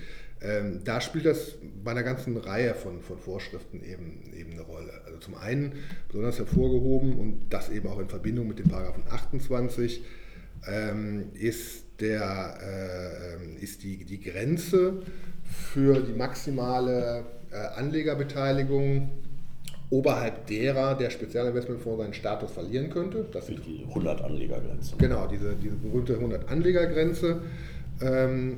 ähm, 0.43 0.81
da 0.83 0.99
spielt 0.99 1.25
das 1.25 1.55
bei 1.83 1.91
einer 1.91 2.03
ganzen 2.03 2.35
Reihe 2.35 2.75
von, 2.75 3.01
von 3.01 3.17
Vorschriften 3.17 3.81
eben, 3.83 4.33
eben 4.37 4.51
eine 4.51 4.61
Rolle. 4.61 4.91
Also 5.05 5.19
zum 5.19 5.35
einen 5.35 5.73
besonders 6.09 6.37
hervorgehoben 6.37 7.17
und 7.17 7.45
das 7.49 7.69
eben 7.69 7.87
auch 7.87 7.99
in 7.99 8.09
Verbindung 8.09 8.47
mit 8.47 8.59
dem 8.59 8.67
Paragraphen 8.67 9.03
28 9.09 10.03
ähm, 10.67 11.29
ist, 11.33 11.85
der, 11.99 12.57
äh, 12.61 13.63
ist 13.63 13.83
die, 13.83 14.03
die 14.03 14.19
Grenze 14.19 15.01
für 15.43 16.01
die 16.01 16.13
maximale 16.13 17.23
äh, 17.51 17.55
Anlegerbeteiligung 17.79 19.09
oberhalb 19.89 20.47
derer 20.47 20.95
der 20.95 21.09
Spezialinvestmentfonds 21.09 22.01
seinen 22.01 22.13
Status 22.13 22.51
verlieren 22.51 22.89
könnte. 22.89 23.27
Das 23.31 23.47
ist 23.47 23.65
die 23.65 23.85
100 23.87 24.21
Anlegergrenze. 24.21 24.95
Genau, 24.97 25.27
diese, 25.27 25.55
diese 25.55 25.75
berühmte 25.75 26.15
100 26.15 26.49
Anlegergrenze. 26.49 27.41
Ähm, 28.01 28.57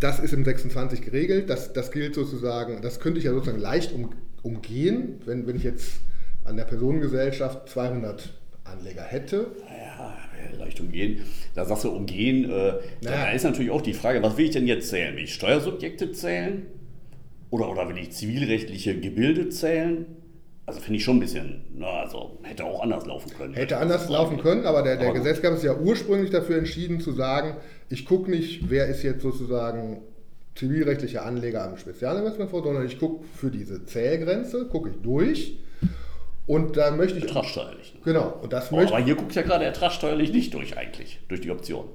das 0.00 0.20
ist 0.20 0.32
im 0.32 0.44
26 0.44 1.02
geregelt. 1.02 1.50
Das, 1.50 1.72
das 1.72 1.90
gilt 1.90 2.14
sozusagen, 2.14 2.82
das 2.82 3.00
könnte 3.00 3.18
ich 3.18 3.24
ja 3.24 3.32
sozusagen 3.32 3.60
leicht 3.60 3.92
um, 3.92 4.10
umgehen, 4.42 5.20
wenn, 5.24 5.46
wenn 5.46 5.56
ich 5.56 5.64
jetzt 5.64 6.00
an 6.44 6.56
der 6.56 6.64
Personengesellschaft 6.64 7.68
200 7.68 8.32
Anleger 8.64 9.02
hätte. 9.02 9.46
Ja, 9.68 10.16
leicht 10.58 10.80
umgehen. 10.80 11.20
Da 11.54 11.64
sagst 11.64 11.84
du 11.84 11.90
umgehen. 11.90 12.44
Äh, 12.44 12.48
naja. 12.48 12.80
Da 13.02 13.30
ist 13.30 13.44
natürlich 13.44 13.70
auch 13.70 13.82
die 13.82 13.94
Frage, 13.94 14.22
was 14.22 14.36
will 14.36 14.46
ich 14.46 14.50
denn 14.52 14.66
jetzt 14.66 14.88
zählen? 14.88 15.16
Will 15.16 15.24
ich 15.24 15.34
Steuersubjekte 15.34 16.12
zählen? 16.12 16.66
Oder, 17.50 17.70
oder 17.70 17.88
will 17.88 17.98
ich 17.98 18.10
zivilrechtliche 18.10 18.98
Gebilde 18.98 19.48
zählen? 19.48 20.06
Also 20.66 20.80
finde 20.80 20.96
ich 20.96 21.04
schon 21.04 21.18
ein 21.18 21.20
bisschen, 21.20 21.62
na, 21.74 22.00
also 22.00 22.38
hätte 22.42 22.64
auch 22.64 22.82
anders 22.82 23.04
laufen 23.04 23.30
können. 23.36 23.52
Hätte 23.52 23.76
anders 23.76 24.08
laufen 24.08 24.38
können, 24.38 24.64
aber 24.64 24.82
der, 24.82 24.96
der 24.96 25.10
aber 25.10 25.18
Gesetzgeber 25.18 25.54
ist 25.54 25.62
ja 25.62 25.76
ursprünglich 25.76 26.30
dafür 26.30 26.56
entschieden 26.56 27.00
zu 27.00 27.12
sagen, 27.12 27.58
ich 27.88 28.06
gucke 28.06 28.30
nicht, 28.30 28.70
wer 28.70 28.86
ist 28.86 29.02
jetzt 29.02 29.22
sozusagen 29.22 30.02
zivilrechtlicher 30.54 31.24
Anleger 31.24 31.64
am 31.64 31.76
Spezialinvestmentfonds, 31.76 32.66
sondern 32.66 32.86
ich 32.86 32.98
gucke 32.98 33.24
für 33.34 33.50
diese 33.50 33.84
Zählgrenze, 33.84 34.66
gucke 34.66 34.90
ich 34.90 34.96
durch 35.02 35.58
und 36.46 36.76
da 36.76 36.90
möchte 36.90 37.18
ich... 37.18 37.24
Ertragssteuerlich. 37.24 37.94
Ne? 37.94 38.00
Genau. 38.04 38.38
Und 38.42 38.52
das 38.52 38.70
oh, 38.70 38.76
möchte, 38.76 38.94
aber 38.94 39.04
hier 39.04 39.14
guckt 39.16 39.34
ja 39.34 39.42
gerade 39.42 39.64
ertragssteuerlich 39.64 40.32
nicht 40.32 40.54
durch 40.54 40.76
eigentlich, 40.76 41.20
durch 41.28 41.40
die 41.40 41.50
Option. 41.50 41.86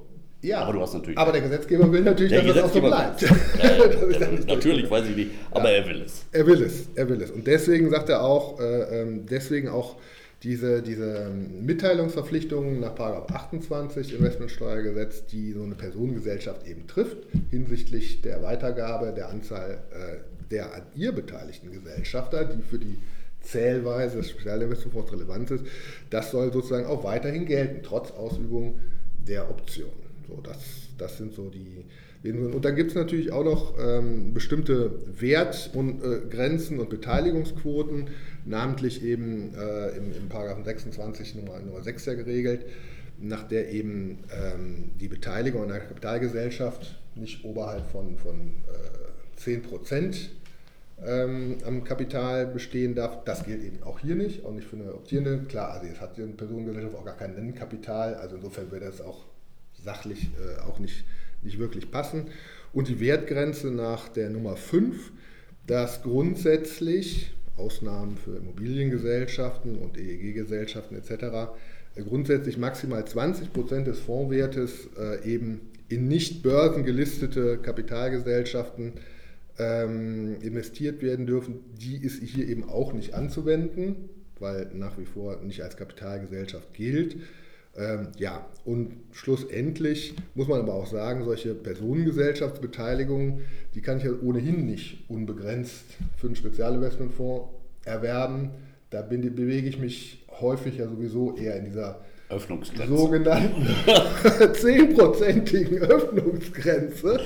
Ja, 0.42 0.62
aber, 0.62 0.72
du 0.72 0.80
hast 0.80 0.94
natürlich 0.94 1.18
aber 1.18 1.32
der 1.32 1.42
Gesetzgeber 1.42 1.92
will 1.92 2.00
natürlich, 2.00 2.32
dass 2.32 2.46
das 2.46 2.64
auch 2.64 2.72
so 2.72 2.80
bleibt. 2.80 3.22
Äh, 3.22 4.46
natürlich, 4.46 4.90
weiß 4.90 5.06
ich 5.08 5.16
nicht, 5.16 5.30
aber 5.50 5.70
ja. 5.70 5.76
er 5.76 5.86
will 5.86 6.02
es. 6.02 6.24
Er 6.32 6.46
will 6.46 6.62
es, 6.62 6.88
er 6.94 7.08
will 7.10 7.20
es. 7.20 7.30
Und 7.30 7.46
deswegen 7.46 7.90
sagt 7.90 8.08
er 8.08 8.24
auch, 8.24 8.58
äh, 8.58 9.02
ähm, 9.02 9.26
deswegen 9.26 9.68
auch 9.68 9.96
diese, 10.42 10.82
diese 10.82 11.30
Mitteilungsverpflichtungen 11.60 12.80
nach 12.80 12.98
28 12.98 14.14
Investmentsteuergesetz, 14.14 15.26
die 15.26 15.52
so 15.52 15.62
eine 15.62 15.74
Personengesellschaft 15.74 16.66
eben 16.66 16.86
trifft, 16.86 17.18
hinsichtlich 17.50 18.22
der 18.22 18.42
Weitergabe 18.42 19.12
der 19.12 19.28
Anzahl 19.28 19.82
äh, 19.90 20.50
der 20.50 20.74
an 20.74 20.82
ihr 20.96 21.12
beteiligten 21.12 21.70
Gesellschafter, 21.70 22.44
die 22.44 22.62
für 22.62 22.78
die 22.78 22.98
Zählweise 23.40 24.18
des 24.18 24.30
Spezialinvestmentfonds 24.30 25.12
relevant 25.12 25.50
ist, 25.50 25.64
das 26.10 26.30
soll 26.30 26.52
sozusagen 26.52 26.86
auch 26.86 27.04
weiterhin 27.04 27.46
gelten, 27.46 27.82
trotz 27.82 28.10
Ausübung 28.10 28.80
der 29.26 29.48
Option. 29.48 29.90
So, 30.26 30.40
das, 30.42 30.58
das 30.98 31.16
sind 31.18 31.34
so 31.34 31.48
die. 31.48 31.84
Und 32.22 32.64
dann 32.66 32.76
gibt 32.76 32.90
es 32.90 32.94
natürlich 32.94 33.32
auch 33.32 33.44
noch 33.44 33.78
ähm, 33.78 34.34
bestimmte 34.34 34.92
Wert- 35.20 35.70
und 35.72 36.04
äh, 36.04 36.20
Grenzen 36.28 36.78
und 36.78 36.90
Beteiligungsquoten, 36.90 38.08
namentlich 38.44 39.02
eben 39.02 39.54
äh, 39.54 39.96
im, 39.96 40.12
im 40.14 40.28
Paragraphen 40.28 40.64
26 40.64 41.36
Nummer, 41.36 41.58
Nummer 41.60 41.82
6 41.82 42.04
ja 42.04 42.14
geregelt, 42.14 42.66
nach 43.18 43.44
der 43.44 43.70
eben 43.70 44.18
ähm, 44.32 44.90
die 45.00 45.08
Beteiligung 45.08 45.64
einer 45.64 45.80
Kapitalgesellschaft 45.80 46.98
nicht 47.14 47.44
oberhalb 47.44 47.86
von, 47.86 48.18
von 48.18 48.36
äh, 48.38 49.36
10 49.36 49.62
Prozent 49.62 50.30
ähm, 51.04 51.58
am 51.66 51.84
Kapital 51.84 52.46
bestehen 52.46 52.94
darf. 52.94 53.24
Das 53.24 53.44
gilt 53.44 53.64
eben 53.64 53.82
auch 53.82 53.98
hier 53.98 54.14
nicht, 54.14 54.44
auch 54.44 54.52
nicht 54.52 54.66
für 54.66 54.76
eine 54.76 54.94
optierende. 54.94 55.44
Klar, 55.48 55.72
also 55.72 55.86
jetzt 55.86 56.00
hat 56.00 56.16
die 56.16 56.22
Personengesellschaft 56.22 56.94
auch 56.94 57.04
gar 57.04 57.16
kein 57.16 57.34
Nennkapital, 57.34 58.14
also 58.14 58.36
insofern 58.36 58.70
wäre 58.70 58.84
das 58.84 59.00
auch 59.00 59.24
sachlich 59.82 60.30
äh, 60.36 60.60
auch 60.62 60.78
nicht, 60.78 61.04
nicht 61.42 61.58
wirklich 61.58 61.90
passen. 61.90 62.26
Und 62.72 62.88
die 62.88 63.00
Wertgrenze 63.00 63.70
nach 63.70 64.08
der 64.08 64.30
Nummer 64.30 64.56
5, 64.56 65.12
dass 65.66 66.02
grundsätzlich 66.02 67.32
Ausnahmen 67.56 68.16
für 68.16 68.36
Immobiliengesellschaften 68.36 69.76
und 69.76 69.98
EEG-Gesellschaften 69.98 70.96
etc. 70.96 71.10
Äh, 71.94 72.02
grundsätzlich 72.02 72.58
maximal 72.58 73.04
20 73.04 73.52
Prozent 73.52 73.86
des 73.86 73.98
Fondswertes 73.98 74.88
äh, 74.98 75.24
eben 75.24 75.60
in 75.88 76.08
nicht 76.08 76.42
börsengelistete 76.42 77.58
Kapitalgesellschaften 77.58 78.92
ähm, 79.58 80.36
investiert 80.40 81.02
werden 81.02 81.26
dürfen, 81.26 81.60
die 81.80 81.96
ist 81.96 82.22
hier 82.22 82.48
eben 82.48 82.68
auch 82.68 82.92
nicht 82.92 83.14
anzuwenden, 83.14 84.08
weil 84.38 84.70
nach 84.72 84.96
wie 84.98 85.04
vor 85.04 85.42
nicht 85.42 85.62
als 85.62 85.76
Kapitalgesellschaft 85.76 86.72
gilt. 86.72 87.16
Ähm, 87.76 88.08
ja, 88.18 88.46
und 88.64 88.96
schlussendlich 89.12 90.14
muss 90.34 90.48
man 90.48 90.60
aber 90.60 90.74
auch 90.74 90.86
sagen, 90.86 91.24
solche 91.24 91.54
Personengesellschaftsbeteiligungen, 91.54 93.44
die 93.74 93.80
kann 93.80 93.98
ich 93.98 94.04
ja 94.04 94.10
ohnehin 94.22 94.66
nicht 94.66 95.08
unbegrenzt 95.08 95.84
für 96.16 96.26
einen 96.26 96.36
Spezialinvestmentfonds 96.36 97.48
erwerben. 97.84 98.50
Da 98.90 99.02
bin, 99.02 99.22
bewege 99.34 99.68
ich 99.68 99.78
mich 99.78 100.26
häufig 100.40 100.78
ja 100.78 100.88
sowieso 100.88 101.36
eher 101.36 101.56
in 101.56 101.66
dieser 101.66 102.00
sogenannten 102.88 103.66
10%igen 103.86 105.78
Öffnungsgrenze. 105.78 107.20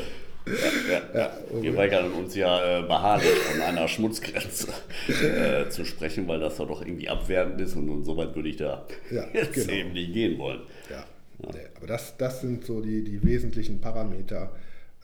Ja, 0.46 1.18
ja, 1.18 1.32
Wir 1.62 1.74
weigern 1.76 2.12
uns 2.12 2.34
ja 2.34 2.80
äh, 2.80 2.82
beharrlich 2.82 3.38
von 3.38 3.62
einer 3.62 3.88
Schmutzgrenze 3.88 4.68
äh, 5.08 5.70
zu 5.70 5.84
sprechen, 5.84 6.28
weil 6.28 6.40
das 6.40 6.58
doch 6.58 6.82
irgendwie 6.82 7.08
abwertend 7.08 7.60
ist 7.60 7.76
und, 7.76 7.88
und 7.88 8.04
so 8.04 8.16
weit 8.16 8.34
würde 8.34 8.50
ich 8.50 8.56
da 8.56 8.86
ja, 9.10 9.24
jetzt 9.32 9.54
genau. 9.54 9.72
eben 9.72 9.92
nicht 9.92 10.12
gehen 10.12 10.38
wollen. 10.38 10.60
Ja, 10.90 11.06
ja. 11.38 11.52
Nee, 11.52 11.66
aber 11.76 11.86
das, 11.86 12.16
das 12.18 12.42
sind 12.42 12.64
so 12.64 12.80
die, 12.80 13.02
die 13.02 13.22
wesentlichen 13.22 13.80
Parameter 13.80 14.52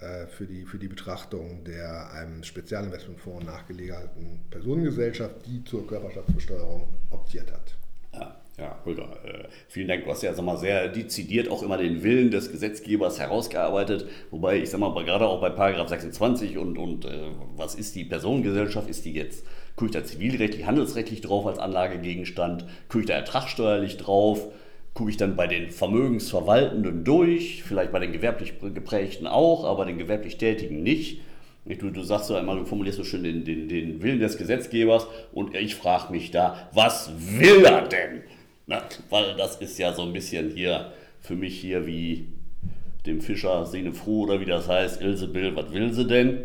äh, 0.00 0.26
für, 0.26 0.46
die, 0.46 0.64
für 0.64 0.78
die 0.78 0.88
Betrachtung 0.88 1.64
der 1.64 2.10
einem 2.12 2.42
Spezialinvestmentfonds 2.42 3.46
nachgelegerten 3.46 4.40
Personengesellschaft, 4.50 5.46
die 5.46 5.64
zur 5.64 5.86
Körperschaftsbesteuerung 5.86 6.88
optiert 7.10 7.50
hat. 7.52 7.74
Ja. 8.12 8.39
Ja, 8.60 8.76
Holger, 8.84 9.08
äh, 9.24 9.48
vielen 9.68 9.88
Dank. 9.88 10.04
Du 10.04 10.10
hast 10.10 10.22
ja 10.22 10.34
sag 10.34 10.44
mal, 10.44 10.58
sehr 10.58 10.88
dezidiert 10.88 11.50
auch 11.50 11.62
immer 11.62 11.78
den 11.78 12.02
Willen 12.02 12.30
des 12.30 12.52
Gesetzgebers 12.52 13.18
herausgearbeitet. 13.18 14.06
Wobei, 14.30 14.58
ich 14.58 14.68
sag 14.68 14.80
mal, 14.80 14.92
gerade 15.02 15.26
auch 15.26 15.40
bei 15.40 15.48
Paragraph 15.48 15.88
26 15.88 16.58
und, 16.58 16.76
und 16.76 17.06
äh, 17.06 17.30
was 17.56 17.74
ist 17.74 17.94
die 17.94 18.04
Personengesellschaft? 18.04 18.90
Ist 18.90 19.06
die 19.06 19.14
jetzt, 19.14 19.46
gucke 19.76 19.86
ich 19.86 19.92
da 19.92 20.04
zivilrechtlich, 20.04 20.66
handelsrechtlich 20.66 21.22
drauf 21.22 21.46
als 21.46 21.58
Anlagegegenstand? 21.58 22.66
Gucke 22.88 23.00
ich 23.00 23.06
da 23.06 23.14
ertragssteuerlich 23.14 23.96
drauf? 23.96 24.48
Gucke 24.92 25.08
ich 25.08 25.16
dann 25.16 25.36
bei 25.36 25.46
den 25.46 25.70
Vermögensverwaltenden 25.70 27.02
durch? 27.02 27.62
Vielleicht 27.62 27.92
bei 27.92 27.98
den 27.98 28.12
gewerblich 28.12 28.60
geprägten 28.60 29.26
auch, 29.26 29.64
aber 29.64 29.86
den 29.86 29.96
gewerblich 29.96 30.36
Tätigen 30.36 30.82
nicht? 30.82 31.22
Du, 31.64 31.90
du 31.90 32.02
sagst 32.02 32.26
so 32.26 32.34
einmal, 32.34 32.58
du 32.58 32.66
formulierst 32.66 32.98
so 32.98 33.04
schön 33.04 33.22
den, 33.22 33.44
den, 33.44 33.68
den 33.68 34.02
Willen 34.02 34.18
des 34.18 34.36
Gesetzgebers 34.36 35.06
und 35.32 35.54
ich 35.54 35.76
frage 35.76 36.12
mich 36.12 36.30
da, 36.30 36.68
was 36.72 37.10
will 37.38 37.64
er 37.64 37.86
denn? 37.86 38.22
Na, 38.70 38.84
weil 39.08 39.34
das 39.34 39.56
ist 39.56 39.78
ja 39.80 39.92
so 39.92 40.02
ein 40.02 40.12
bisschen 40.12 40.52
hier 40.52 40.92
für 41.20 41.34
mich 41.34 41.60
hier 41.60 41.88
wie 41.88 42.28
dem 43.04 43.20
Fischer 43.20 43.66
Sene 43.66 43.92
Froh 43.92 44.22
oder 44.22 44.38
wie 44.38 44.44
das 44.44 44.68
heißt, 44.68 45.02
Ilse 45.02 45.26
Bill, 45.26 45.56
was 45.56 45.72
will 45.72 45.92
sie 45.92 46.06
denn? 46.06 46.38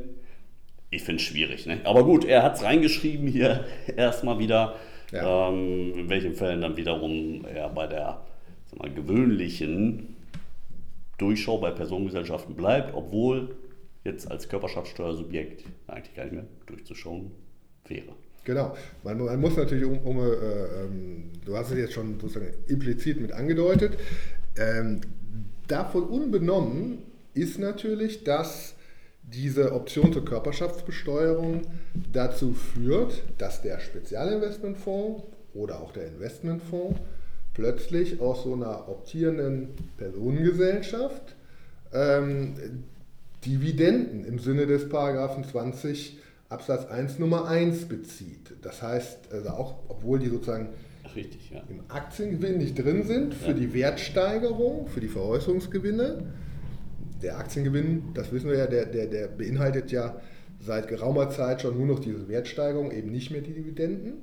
Ich 0.89 1.03
finde 1.03 1.21
es 1.21 1.27
schwierig. 1.27 1.67
Ne? 1.67 1.81
Aber 1.83 2.03
gut, 2.03 2.25
er 2.25 2.41
hat 2.41 2.55
es 2.55 2.63
reingeschrieben 2.63 3.27
hier 3.27 3.65
erstmal 3.95 4.39
wieder, 4.39 4.75
ja. 5.11 5.49
ähm, 5.49 5.93
in 5.99 6.09
welchen 6.09 6.33
Fällen 6.33 6.61
dann 6.61 6.75
wiederum 6.77 7.45
er 7.45 7.69
bei 7.69 7.85
der 7.85 8.25
mal, 8.75 8.89
gewöhnlichen 8.89 10.15
Durchschau 11.19 11.59
bei 11.59 11.69
Personengesellschaften 11.69 12.55
bleibt, 12.55 12.95
obwohl 12.95 13.55
jetzt 14.03 14.31
als 14.31 14.49
Körperschaftssteuersubjekt 14.49 15.63
eigentlich 15.85 16.15
gar 16.15 16.23
nicht 16.23 16.33
mehr 16.33 16.47
durchzuschauen 16.65 17.29
wäre. 17.87 18.15
Genau. 18.45 18.77
Man, 19.03 19.17
man 19.17 19.41
muss 19.41 19.57
natürlich 19.57 19.85
um, 19.85 19.97
um 19.99 20.19
äh, 20.19 20.29
ähm, 20.29 21.31
du 21.43 21.57
hast 21.57 21.71
es 21.71 21.77
jetzt 21.77 21.93
schon 21.93 22.19
sozusagen 22.19 22.53
implizit 22.67 23.19
mit 23.19 23.31
angedeutet, 23.33 23.97
ähm, 24.57 25.01
davon 25.67 26.03
unbenommen 26.03 26.99
ist 27.33 27.59
natürlich, 27.59 28.23
dass 28.23 28.75
diese 29.23 29.73
Option 29.73 30.13
zur 30.13 30.23
Körperschaftsbesteuerung 30.23 31.63
dazu 32.13 32.53
führt, 32.53 33.23
dass 33.39 33.63
der 33.63 33.79
Spezialinvestmentfonds 33.79 35.23
oder 35.55 35.81
auch 35.81 35.91
der 35.91 36.07
Investmentfonds 36.07 36.99
plötzlich 37.55 38.21
aus 38.21 38.43
so 38.43 38.53
einer 38.53 38.87
optierenden 38.87 39.69
Personengesellschaft 39.97 41.35
ähm, 41.93 42.53
Dividenden 43.45 44.25
im 44.25 44.39
Sinne 44.39 44.67
des 44.67 44.89
Paragraphen 44.89 45.43
20 45.43 46.19
Absatz 46.55 46.85
1 46.89 47.19
Nummer 47.19 47.49
1 47.49 47.89
bezieht. 47.89 48.53
Das 48.61 48.81
heißt, 48.81 49.33
also 49.33 49.49
auch 49.49 49.75
obwohl 49.89 50.19
die 50.19 50.29
sozusagen 50.29 50.69
Richtig, 51.13 51.51
ja. 51.51 51.61
im 51.69 51.81
Aktiengewinn 51.89 52.59
nicht 52.59 52.75
drin 52.75 53.03
sind, 53.03 53.33
für 53.33 53.51
ja. 53.51 53.53
die 53.57 53.73
Wertsteigerung, 53.73 54.87
für 54.87 55.01
die 55.01 55.09
Veräußerungsgewinne. 55.09 56.31
Der 57.21 57.37
Aktiengewinn, 57.37 58.13
das 58.13 58.31
wissen 58.31 58.49
wir 58.49 58.57
ja, 58.57 58.67
der, 58.67 58.85
der, 58.85 59.07
der 59.07 59.27
beinhaltet 59.27 59.91
ja 59.91 60.15
seit 60.61 60.87
geraumer 60.87 61.29
Zeit 61.29 61.61
schon 61.61 61.77
nur 61.77 61.87
noch 61.87 61.99
diese 61.99 62.29
Wertsteigerung, 62.29 62.91
eben 62.91 63.11
nicht 63.11 63.31
mehr 63.31 63.41
die 63.41 63.53
Dividenden. 63.53 64.13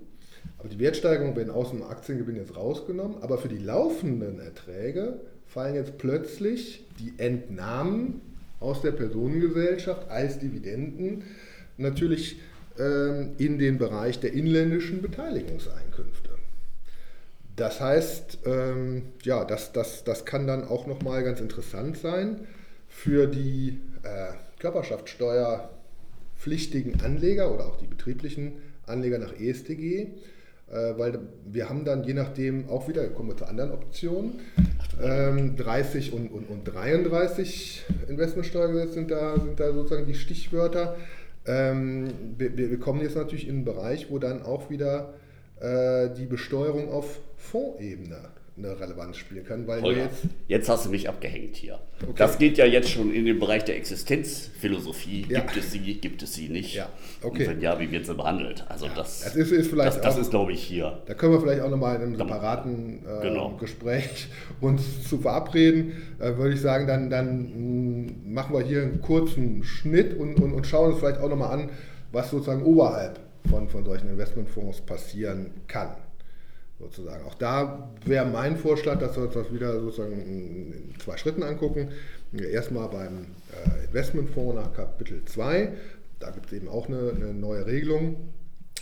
Aber 0.57 0.71
die 0.71 0.79
Wertsteigerung 0.79 1.37
werden 1.37 1.51
aus 1.51 1.69
dem 1.69 1.83
Aktiengewinn 1.83 2.37
jetzt 2.37 2.57
rausgenommen. 2.57 3.19
Aber 3.21 3.37
für 3.37 3.49
die 3.49 3.59
laufenden 3.59 4.41
Erträge 4.41 5.21
fallen 5.47 5.75
jetzt 5.75 5.99
plötzlich 5.99 6.87
die 6.99 7.13
Entnahmen 7.19 8.23
aus 8.59 8.81
der 8.81 8.93
Personengesellschaft 8.93 10.09
als 10.09 10.39
Dividenden 10.39 11.25
natürlich 11.77 12.39
ähm, 12.79 13.33
in 13.39 13.59
den 13.59 13.79
Bereich 13.79 14.21
der 14.21 14.33
inländischen 14.33 15.03
Beteiligungseinkünfte. 15.03 16.31
Das 17.57 17.81
heißt, 17.81 18.39
ähm, 18.47 19.03
ja, 19.23 19.45
das, 19.45 19.73
das, 19.73 20.05
das 20.05 20.25
kann 20.25 20.47
dann 20.47 20.65
auch 20.65 20.87
nochmal 20.87 21.23
ganz 21.23 21.41
interessant 21.41 21.99
sein 21.99 22.47
für 22.89 23.27
die 23.27 23.79
äh, 24.03 24.29
Körperschaftssteuerpflichtigen 24.59 27.03
Anleger 27.03 27.55
oder 27.55 27.67
auch 27.67 27.77
die 27.77 27.87
betrieblichen 27.87 28.55
Anleger 28.87 29.19
nach 29.19 29.39
ESTG, 29.39 30.13
äh, 30.71 30.95
weil 30.97 31.19
wir 31.45 31.69
haben 31.69 31.85
dann 31.85 32.05
je 32.05 32.15
nachdem 32.15 32.71
auch 32.71 32.89
wieder, 32.89 33.07
kommen 33.09 33.29
wir 33.29 33.37
zu 33.37 33.45
anderen 33.45 33.73
Optionen, 33.73 34.41
ähm, 35.03 35.57
30 35.57 36.13
und, 36.13 36.29
und, 36.29 36.49
und 36.49 36.65
33 36.65 37.85
Investmentsteuergesetz 38.09 38.95
sind 38.95 39.11
da, 39.11 39.39
sind 39.39 39.61
da 39.61 39.73
sozusagen 39.73 40.07
die 40.07 40.15
Stichwörter. 40.15 40.97
Ähm, 41.47 42.13
wir, 42.39 42.57
wir, 42.57 42.79
kommen 42.79 43.01
jetzt 43.01 43.17
natürlich 43.17 43.49
in 43.49 43.57
einen 43.57 43.65
Bereich, 43.65 44.11
wo 44.11 44.19
dann 44.19 44.43
auch 44.43 44.71
wieder 44.71 45.15
äh, 45.61 46.09
die 46.11 46.27
Besteuerung 46.27 46.91
auf 46.91 47.21
Fondsebene 47.37 48.31
eine 48.57 48.79
Relevanz 48.79 49.17
spielen 49.17 49.45
kann. 49.45 49.67
Weil 49.67 49.81
Holger, 49.81 50.03
jetzt, 50.03 50.25
jetzt 50.47 50.69
hast 50.69 50.87
du 50.87 50.91
mich 50.91 51.09
abgehängt 51.09 51.57
hier. 51.57 51.79
Okay. 52.03 52.13
Das 52.17 52.39
geht 52.39 52.59
ja 52.59 52.67
jetzt 52.67 52.91
schon 52.91 53.13
in 53.13 53.25
den 53.25 53.39
Bereich 53.39 53.65
der 53.65 53.77
Existenzphilosophie. 53.77 55.27
Ja. 55.29 55.41
Gibt 55.41 55.57
es 55.57 55.73
sie, 55.73 55.95
gibt 55.95 56.23
es 56.23 56.35
sie 56.35 56.49
nicht? 56.49 56.75
Ja, 56.75 56.89
okay. 57.23 57.47
Und 57.47 57.51
wenn 57.51 57.61
ja, 57.63 57.79
wie 57.81 57.91
wird 57.91 58.05
sie 58.05 58.15
behandelt? 58.15 58.65
Also 58.69 58.87
ja. 58.87 58.95
das, 58.95 59.23
das, 59.23 59.37
ist, 59.37 59.53
ist 59.53 59.71
vielleicht 59.71 59.97
das, 59.97 60.03
das 60.03 60.19
ist, 60.19 60.31
glaube 60.31 60.53
ich, 60.53 60.63
hier. 60.63 61.03
Da 61.07 61.15
können 61.15 61.33
wir 61.33 61.41
vielleicht 61.41 61.63
auch 61.63 61.71
nochmal 61.71 61.97
in 61.97 62.03
einem 62.03 62.17
separaten 62.17 63.07
äh, 63.07 63.23
genau. 63.23 63.57
Gespräch 63.57 64.29
uns 64.61 65.09
zu 65.09 65.19
verabreden. 65.19 65.93
Äh, 66.19 66.37
würde 66.37 66.55
ich 66.55 66.61
sagen, 66.61 66.87
dann, 66.87 67.09
dann 67.09 68.05
mm, 68.05 68.33
machen 68.35 68.55
wir 68.55 68.63
hier 68.63 68.83
einen 68.83 69.01
kurzen 69.01 69.65
Schnitt 69.65 70.19
und, 70.19 70.37
und, 70.37 70.53
und 70.53 70.67
schauen 70.67 70.91
uns 70.91 71.01
vielleicht 71.01 71.21
auch 71.21 71.31
nochmal 71.31 71.59
an, 71.59 71.71
was 72.13 72.31
sozusagen 72.31 72.63
oberhalb 72.65 73.19
von, 73.49 73.69
von 73.69 73.85
solchen 73.85 74.11
Investmentfonds 74.11 74.83
passieren 74.83 75.51
kann 75.67 75.97
sozusagen. 76.83 77.25
Auch 77.25 77.35
da 77.35 77.91
wäre 78.05 78.27
mein 78.27 78.57
Vorschlag, 78.57 78.99
dass 78.99 79.17
wir 79.17 79.25
uns 79.25 79.35
das 79.35 79.53
wieder 79.53 79.81
sozusagen 79.81 80.21
in 80.21 80.95
zwei 80.99 81.17
Schritten 81.17 81.43
angucken. 81.43 81.89
Erstmal 82.33 82.89
beim 82.89 83.27
äh, 83.53 83.87
Investmentfonds 83.87 84.55
nach 84.57 84.75
Kapitel 84.75 85.25
2. 85.25 85.73
Da 86.19 86.31
gibt 86.31 86.47
es 86.47 86.53
eben 86.53 86.69
auch 86.69 86.89
eine, 86.89 87.13
eine, 87.15 87.33
neue 87.33 87.67
Regelung. 87.67 88.17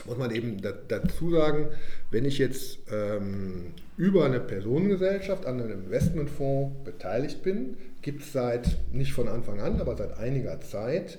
Muss 0.06 0.16
man 0.16 0.30
eben 0.30 0.62
dazu 0.88 1.30
sagen, 1.30 1.68
wenn 2.10 2.24
ich 2.24 2.38
jetzt 2.38 2.78
ähm, 2.90 3.72
über 3.98 4.24
eine 4.24 4.40
Personengesellschaft 4.40 5.44
an 5.44 5.60
einem 5.60 5.84
Investmentfonds 5.84 6.84
beteiligt 6.84 7.42
bin, 7.42 7.76
gibt 8.00 8.22
es 8.22 8.32
seit, 8.32 8.78
nicht 8.92 9.12
von 9.12 9.28
Anfang 9.28 9.60
an, 9.60 9.78
aber 9.78 9.96
seit 9.96 10.16
einiger 10.16 10.58
Zeit 10.62 11.18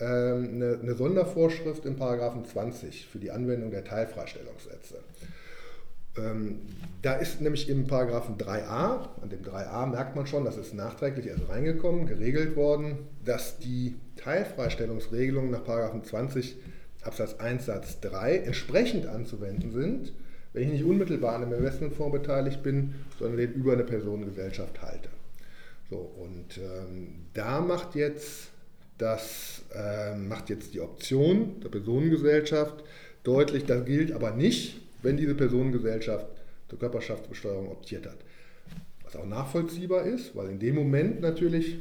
ähm, 0.00 0.50
eine, 0.54 0.78
eine 0.82 0.94
Sondervorschrift 0.94 1.86
im 1.86 1.96
Paragraphen 1.96 2.44
20 2.44 3.06
für 3.06 3.18
die 3.18 3.30
Anwendung 3.30 3.70
der 3.70 3.84
Teilfreistellungssätze. 3.84 4.96
Ähm, 6.16 6.60
da 7.02 7.14
ist 7.14 7.40
nämlich 7.40 7.68
im 7.68 7.86
Paragraphen 7.86 8.36
3a, 8.36 9.08
an 9.22 9.30
dem 9.30 9.42
3a 9.42 9.86
merkt 9.86 10.16
man 10.16 10.26
schon, 10.26 10.44
das 10.44 10.56
ist 10.56 10.74
nachträglich 10.74 11.26
erst 11.26 11.48
reingekommen, 11.48 12.06
geregelt 12.06 12.56
worden, 12.56 12.98
dass 13.24 13.58
die 13.58 13.96
Teilfreistellungsregelungen 14.16 15.50
nach 15.50 15.64
Paragraphen 15.64 16.04
20 16.04 16.56
Absatz 17.02 17.34
1 17.34 17.66
Satz 17.66 18.00
3 18.00 18.38
entsprechend 18.38 19.06
anzuwenden 19.06 19.72
sind, 19.72 20.12
wenn 20.52 20.64
ich 20.64 20.68
nicht 20.70 20.84
unmittelbar 20.84 21.36
an 21.36 21.44
einem 21.44 21.58
Investmentfonds 21.58 22.12
beteiligt 22.12 22.62
bin, 22.62 22.94
sondern 23.18 23.38
den 23.38 23.52
über 23.52 23.72
eine 23.72 23.84
Personengesellschaft 23.84 24.82
halte. 24.82 25.08
So, 25.88 25.96
und 25.96 26.58
ähm, 26.58 27.26
da 27.34 27.60
macht 27.60 27.94
jetzt, 27.94 28.50
das, 28.98 29.62
äh, 29.74 30.14
macht 30.16 30.50
jetzt 30.50 30.74
die 30.74 30.80
Option 30.80 31.60
der 31.60 31.68
Personengesellschaft 31.68 32.84
deutlich, 33.22 33.64
das 33.64 33.84
gilt 33.84 34.12
aber 34.12 34.32
nicht, 34.32 34.80
wenn 35.02 35.16
diese 35.16 35.34
Personengesellschaft 35.34 36.26
zur 36.68 36.78
Körperschaftsbesteuerung 36.78 37.70
optiert 37.70 38.06
hat. 38.06 38.18
Was 39.04 39.16
auch 39.16 39.26
nachvollziehbar 39.26 40.04
ist, 40.04 40.36
weil 40.36 40.50
in 40.50 40.58
dem 40.58 40.76
Moment 40.76 41.20
natürlich 41.20 41.78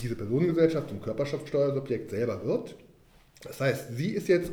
diese 0.00 0.16
Personengesellschaft 0.16 0.88
zum 0.88 1.00
Körperschaftssteuersubjekt 1.00 2.10
selber 2.10 2.44
wird. 2.44 2.76
Das 3.42 3.60
heißt, 3.60 3.96
sie 3.96 4.10
ist 4.10 4.28
jetzt 4.28 4.52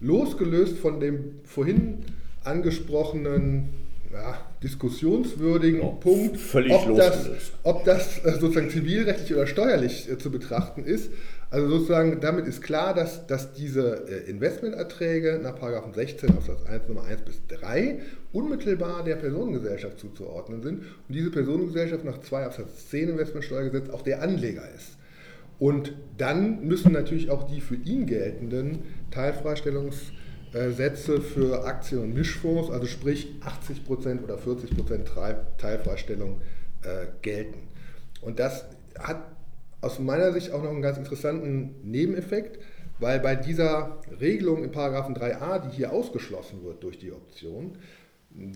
losgelöst 0.00 0.78
von 0.78 1.00
dem 1.00 1.40
vorhin 1.44 2.04
angesprochenen 2.44 3.70
ja, 4.12 4.38
diskussionswürdigen 4.62 5.80
Ja, 5.80 5.88
Punkt, 5.88 6.38
ob 6.70 6.96
das, 6.96 7.30
ob 7.62 7.84
das 7.84 8.24
äh, 8.24 8.38
sozusagen 8.38 8.70
zivilrechtlich 8.70 9.34
oder 9.34 9.46
steuerlich 9.46 10.10
äh, 10.10 10.18
zu 10.18 10.30
betrachten 10.30 10.84
ist. 10.84 11.10
Also 11.48 11.68
sozusagen 11.68 12.20
damit 12.20 12.46
ist 12.46 12.60
klar, 12.60 12.92
dass, 12.92 13.26
dass 13.26 13.52
diese 13.52 14.08
äh, 14.08 14.28
Investmenterträge 14.28 15.38
nach 15.40 15.56
16 15.94 16.30
Absatz 16.30 16.64
1 16.64 16.88
Nummer 16.88 17.04
1 17.04 17.22
bis 17.22 17.46
3 17.46 18.00
unmittelbar 18.32 19.04
der 19.04 19.16
Personengesellschaft 19.16 20.00
zuzuordnen 20.00 20.62
sind 20.62 20.80
und 20.80 21.14
diese 21.14 21.30
Personengesellschaft 21.30 22.04
nach 22.04 22.18
2 22.18 22.46
Absatz 22.46 22.88
10 22.90 23.10
Investmentsteuergesetz 23.10 23.90
auch 23.90 24.02
der 24.02 24.22
Anleger 24.22 24.64
ist. 24.74 24.96
Und 25.58 25.94
dann 26.18 26.66
müssen 26.66 26.92
natürlich 26.92 27.30
auch 27.30 27.44
die 27.44 27.60
für 27.60 27.76
ihn 27.76 28.06
geltenden 28.06 28.80
Teilfreistellungssätze 29.10 31.20
für 31.20 31.64
Aktien- 31.64 32.00
und 32.00 32.12
Mischfonds, 32.12 32.70
also 32.70 32.86
sprich 32.86 33.28
80% 33.40 34.22
oder 34.22 34.36
40% 34.36 35.04
Teil- 35.04 35.46
Teilfreistellung, 35.56 36.42
äh, 36.82 37.06
gelten. 37.22 37.68
Und 38.20 38.38
das 38.38 38.66
hat 38.98 39.35
aus 39.80 39.98
meiner 39.98 40.32
Sicht 40.32 40.52
auch 40.52 40.62
noch 40.62 40.70
einen 40.70 40.82
ganz 40.82 40.98
interessanten 40.98 41.76
Nebeneffekt, 41.82 42.58
weil 42.98 43.20
bei 43.20 43.36
dieser 43.36 44.00
Regelung 44.20 44.64
in 44.64 44.70
Paragraphen 44.70 45.14
3a, 45.14 45.58
die 45.58 45.76
hier 45.76 45.92
ausgeschlossen 45.92 46.64
wird 46.64 46.82
durch 46.82 46.98
die 46.98 47.12
Option, 47.12 47.76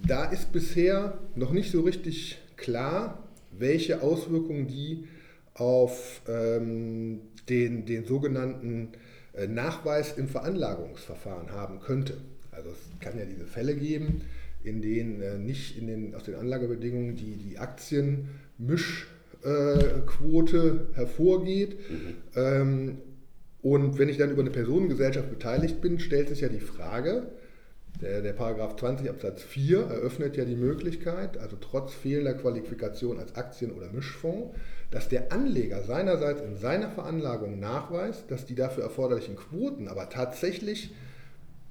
da 0.07 0.25
ist 0.25 0.53
bisher 0.53 1.19
noch 1.35 1.53
nicht 1.53 1.71
so 1.71 1.83
richtig 1.83 2.39
klar, 2.57 3.29
welche 3.51 4.03
Auswirkungen 4.03 4.67
die 4.67 5.09
auf 5.55 6.23
ähm, 6.29 7.21
den, 7.49 7.85
den 7.85 8.05
sogenannten 8.05 8.93
äh, 9.35 9.47
Nachweis 9.47 10.17
im 10.17 10.29
Veranlagungsverfahren 10.29 11.53
haben 11.53 11.81
könnte. 11.81 12.17
Also 12.51 12.71
es 12.71 13.01
kann 13.01 13.19
ja 13.19 13.25
diese 13.25 13.47
Fälle 13.47 13.75
geben, 13.75 14.23
in 14.65 14.83
denen 14.83 15.21
äh, 15.21 15.39
nicht 15.39 15.79
in 15.79 15.87
den, 15.87 16.15
aus 16.15 16.25
den 16.25 16.35
Anlagebedingungen 16.35 17.17
die, 17.17 17.37
die 17.37 17.59
Aktienmischquote 19.43 20.89
hervorgeht. 20.95 21.79
Ähm, 22.37 22.99
und 23.63 23.99
wenn 23.99 24.09
ich 24.09 24.17
dann 24.17 24.31
über 24.31 24.41
eine 24.41 24.51
Personengesellschaft 24.51 25.31
beteiligt 25.31 25.81
bin, 25.81 25.99
stellt 25.99 26.29
sich 26.29 26.41
ja 26.41 26.49
die 26.49 26.61
Frage, 26.61 27.31
der, 28.01 28.23
der 28.23 28.33
Paragraph 28.33 28.77
20 28.77 29.11
Absatz 29.11 29.43
4 29.43 29.81
eröffnet 29.81 30.37
ja 30.37 30.45
die 30.45 30.57
Möglichkeit, 30.57 31.37
also 31.37 31.57
trotz 31.61 31.93
fehlender 31.93 32.35
Qualifikation 32.35 33.19
als 33.19 33.35
Aktien- 33.35 33.73
oder 33.73 33.93
Mischfonds, 33.93 34.57
dass 34.91 35.09
der 35.09 35.33
Anleger 35.33 35.83
seinerseits 35.83 36.41
in 36.41 36.57
seiner 36.57 36.91
Veranlagung 36.91 37.61
nachweist, 37.61 38.31
dass 38.31 38.47
die 38.47 38.55
dafür 38.55 38.85
erforderlichen 38.85 39.37
Quoten 39.37 39.89
aber 39.89 40.09
tatsächlich 40.09 40.95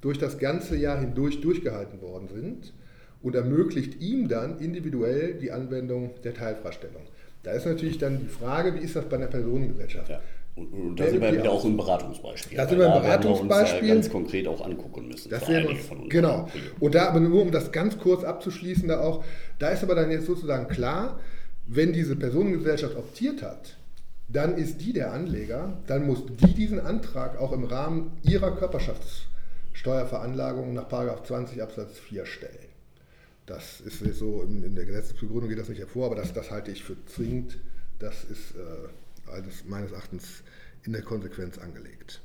durch 0.00 0.18
das 0.18 0.38
ganze 0.38 0.76
Jahr 0.76 0.98
hindurch 0.98 1.40
durchgehalten 1.40 2.00
worden 2.00 2.28
sind 2.28 2.72
und 3.22 3.34
ermöglicht 3.34 4.00
ihm 4.00 4.28
dann 4.28 4.58
individuell 4.60 5.34
die 5.34 5.50
Anwendung 5.50 6.12
der 6.22 6.34
Teilfreistellung. 6.34 7.02
Da 7.42 7.52
ist 7.52 7.66
natürlich 7.66 7.98
dann 7.98 8.20
die 8.20 8.28
Frage, 8.28 8.74
wie 8.74 8.80
ist 8.80 8.96
das 8.96 9.04
bei 9.06 9.16
einer 9.16 9.26
Personengesellschaft? 9.26 10.10
Ja. 10.10 10.20
Und, 10.56 10.72
und 10.72 11.00
da 11.00 11.08
sind 11.08 11.20
wir 11.20 11.32
wieder 11.32 11.52
auch 11.52 11.64
im 11.64 11.76
Beratungsbeispiel. 11.76 12.56
Da 12.56 12.66
sind 12.68 12.78
wir 12.78 12.86
im 12.86 13.02
Beratungsbeispiel. 13.02 13.80
uns 13.80 13.88
ja 13.88 13.94
ganz 13.94 14.10
konkret 14.10 14.48
auch 14.48 14.64
angucken 14.64 15.08
müssen. 15.08 15.30
Das 15.30 15.48
wäre 15.48 15.68
uns, 15.68 15.90
uns. 15.90 16.10
genau. 16.10 16.48
Und 16.80 16.94
da 16.94 17.08
aber 17.08 17.20
nur 17.20 17.42
um 17.42 17.50
das 17.50 17.72
ganz 17.72 17.98
kurz 17.98 18.24
abzuschließen, 18.24 18.88
da 18.88 19.00
auch, 19.00 19.24
da 19.58 19.70
ist 19.70 19.82
aber 19.82 19.94
dann 19.94 20.10
jetzt 20.10 20.26
sozusagen 20.26 20.68
klar, 20.68 21.18
wenn 21.66 21.92
diese 21.92 22.16
Personengesellschaft 22.16 22.96
optiert 22.96 23.42
hat, 23.42 23.76
dann 24.28 24.56
ist 24.56 24.80
die 24.80 24.92
der 24.92 25.12
Anleger, 25.12 25.78
dann 25.86 26.06
muss 26.06 26.24
die 26.26 26.54
diesen 26.54 26.80
Antrag 26.80 27.40
auch 27.40 27.52
im 27.52 27.64
Rahmen 27.64 28.18
ihrer 28.22 28.56
Körperschaftssteuerveranlagung 28.56 30.74
nach 30.74 31.22
20 31.22 31.62
Absatz 31.62 31.98
4 31.98 32.26
stellen. 32.26 32.69
Das 33.50 33.80
ist 33.80 33.98
so, 34.16 34.42
in, 34.42 34.62
in 34.62 34.76
der 34.76 34.84
Gesetzesbegründung 34.84 35.48
geht 35.48 35.58
das 35.58 35.68
nicht 35.68 35.80
hervor, 35.80 36.06
aber 36.06 36.14
das, 36.14 36.32
das 36.32 36.52
halte 36.52 36.70
ich 36.70 36.84
für 36.84 36.94
zwingend. 37.06 37.58
Das 37.98 38.22
ist 38.22 38.54
äh, 38.54 39.28
alles 39.28 39.64
meines 39.66 39.90
Erachtens 39.90 40.44
in 40.84 40.92
der 40.92 41.02
Konsequenz 41.02 41.58
angelegt. 41.58 42.20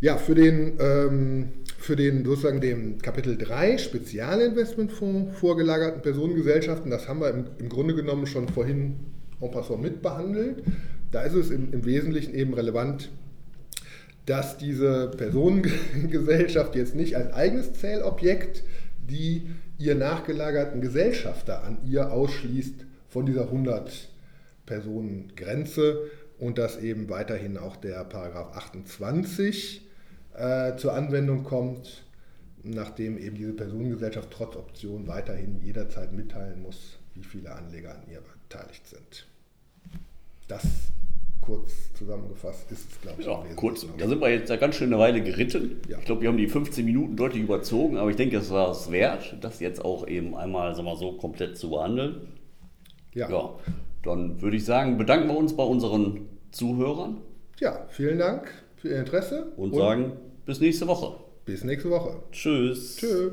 Ja, 0.00 0.16
für 0.16 0.36
den, 0.36 0.74
ähm, 0.78 1.48
für 1.76 1.96
den 1.96 2.24
sozusagen 2.24 2.60
dem 2.60 3.02
Kapitel 3.02 3.36
3 3.36 3.78
Spezialinvestmentfonds 3.78 5.36
vorgelagerten 5.40 6.02
Personengesellschaften, 6.02 6.88
das 6.88 7.08
haben 7.08 7.20
wir 7.20 7.30
im, 7.30 7.46
im 7.58 7.68
Grunde 7.68 7.96
genommen 7.96 8.28
schon 8.28 8.48
vorhin 8.48 9.00
en 9.40 9.50
passant 9.50 9.82
mitbehandelt. 9.82 10.62
Da 11.10 11.22
ist 11.22 11.34
es 11.34 11.50
im, 11.50 11.72
im 11.72 11.84
Wesentlichen 11.84 12.32
eben 12.32 12.54
relevant, 12.54 13.10
dass 14.24 14.56
diese 14.56 15.10
Personengesellschaft 15.16 16.76
jetzt 16.76 16.94
nicht 16.94 17.16
als 17.16 17.32
eigenes 17.32 17.72
Zählobjekt 17.72 18.62
die 19.06 19.48
ihr 19.78 19.94
nachgelagerten 19.94 20.80
Gesellschafter 20.80 21.62
an 21.64 21.78
ihr 21.86 22.12
ausschließt 22.12 22.84
von 23.08 23.26
dieser 23.26 23.44
100 23.44 24.08
Personen 24.66 25.32
Grenze 25.36 26.10
und 26.38 26.58
dass 26.58 26.76
eben 26.78 27.08
weiterhin 27.08 27.56
auch 27.56 27.76
der 27.76 28.04
Paragraph 28.04 28.56
28 28.56 29.82
äh, 30.34 30.76
zur 30.76 30.92
Anwendung 30.92 31.44
kommt, 31.44 32.04
nachdem 32.62 33.16
eben 33.18 33.36
diese 33.36 33.52
Personengesellschaft 33.52 34.30
trotz 34.30 34.56
Option 34.56 35.06
weiterhin 35.06 35.60
jederzeit 35.62 36.12
mitteilen 36.12 36.60
muss, 36.62 36.98
wie 37.14 37.22
viele 37.22 37.52
Anleger 37.52 37.94
an 37.94 38.02
ihr 38.10 38.20
beteiligt 38.48 38.86
sind. 38.86 39.26
Das 40.48 40.64
kurz 41.46 41.92
zusammengefasst 41.94 42.70
ist 42.72 42.90
es, 42.90 43.00
glaube 43.00 43.20
ich. 43.20 43.26
Ja, 43.26 43.42
kurz. 43.54 43.86
Da 43.96 44.08
sind 44.08 44.20
wir 44.20 44.30
jetzt 44.30 44.50
eine 44.50 44.60
ganz 44.60 44.74
schöne 44.74 44.98
Weile 44.98 45.22
geritten. 45.22 45.80
Ja. 45.88 45.98
Ich 45.98 46.04
glaube, 46.04 46.22
wir 46.22 46.28
haben 46.28 46.36
die 46.36 46.48
15 46.48 46.84
Minuten 46.84 47.16
deutlich 47.16 47.42
überzogen, 47.42 47.96
aber 47.96 48.10
ich 48.10 48.16
denke, 48.16 48.36
es 48.36 48.50
war 48.50 48.70
es 48.70 48.90
wert, 48.90 49.36
das 49.40 49.60
jetzt 49.60 49.84
auch 49.84 50.06
eben 50.06 50.34
einmal 50.34 50.74
sagen 50.74 50.86
wir, 50.86 50.96
so 50.96 51.12
komplett 51.12 51.56
zu 51.56 51.70
behandeln. 51.70 52.28
Ja. 53.14 53.30
Ja, 53.30 53.54
dann 54.02 54.42
würde 54.42 54.56
ich 54.56 54.64
sagen, 54.64 54.98
bedanken 54.98 55.28
wir 55.28 55.36
uns 55.36 55.56
bei 55.56 55.62
unseren 55.62 56.28
Zuhörern 56.50 57.18
ja, 57.58 57.86
vielen 57.88 58.18
Dank 58.18 58.52
für 58.76 58.88
Ihr 58.88 58.98
Interesse 58.98 59.52
und, 59.56 59.74
sagen 59.74 60.12
bis 60.44 60.60
nächste 60.60 60.86
Woche. 60.86 61.16
bis 61.46 61.64
nächste 61.64 61.88
Woche. 61.88 62.16
Tschüss. 62.30 62.96
Tschüss. 62.96 63.32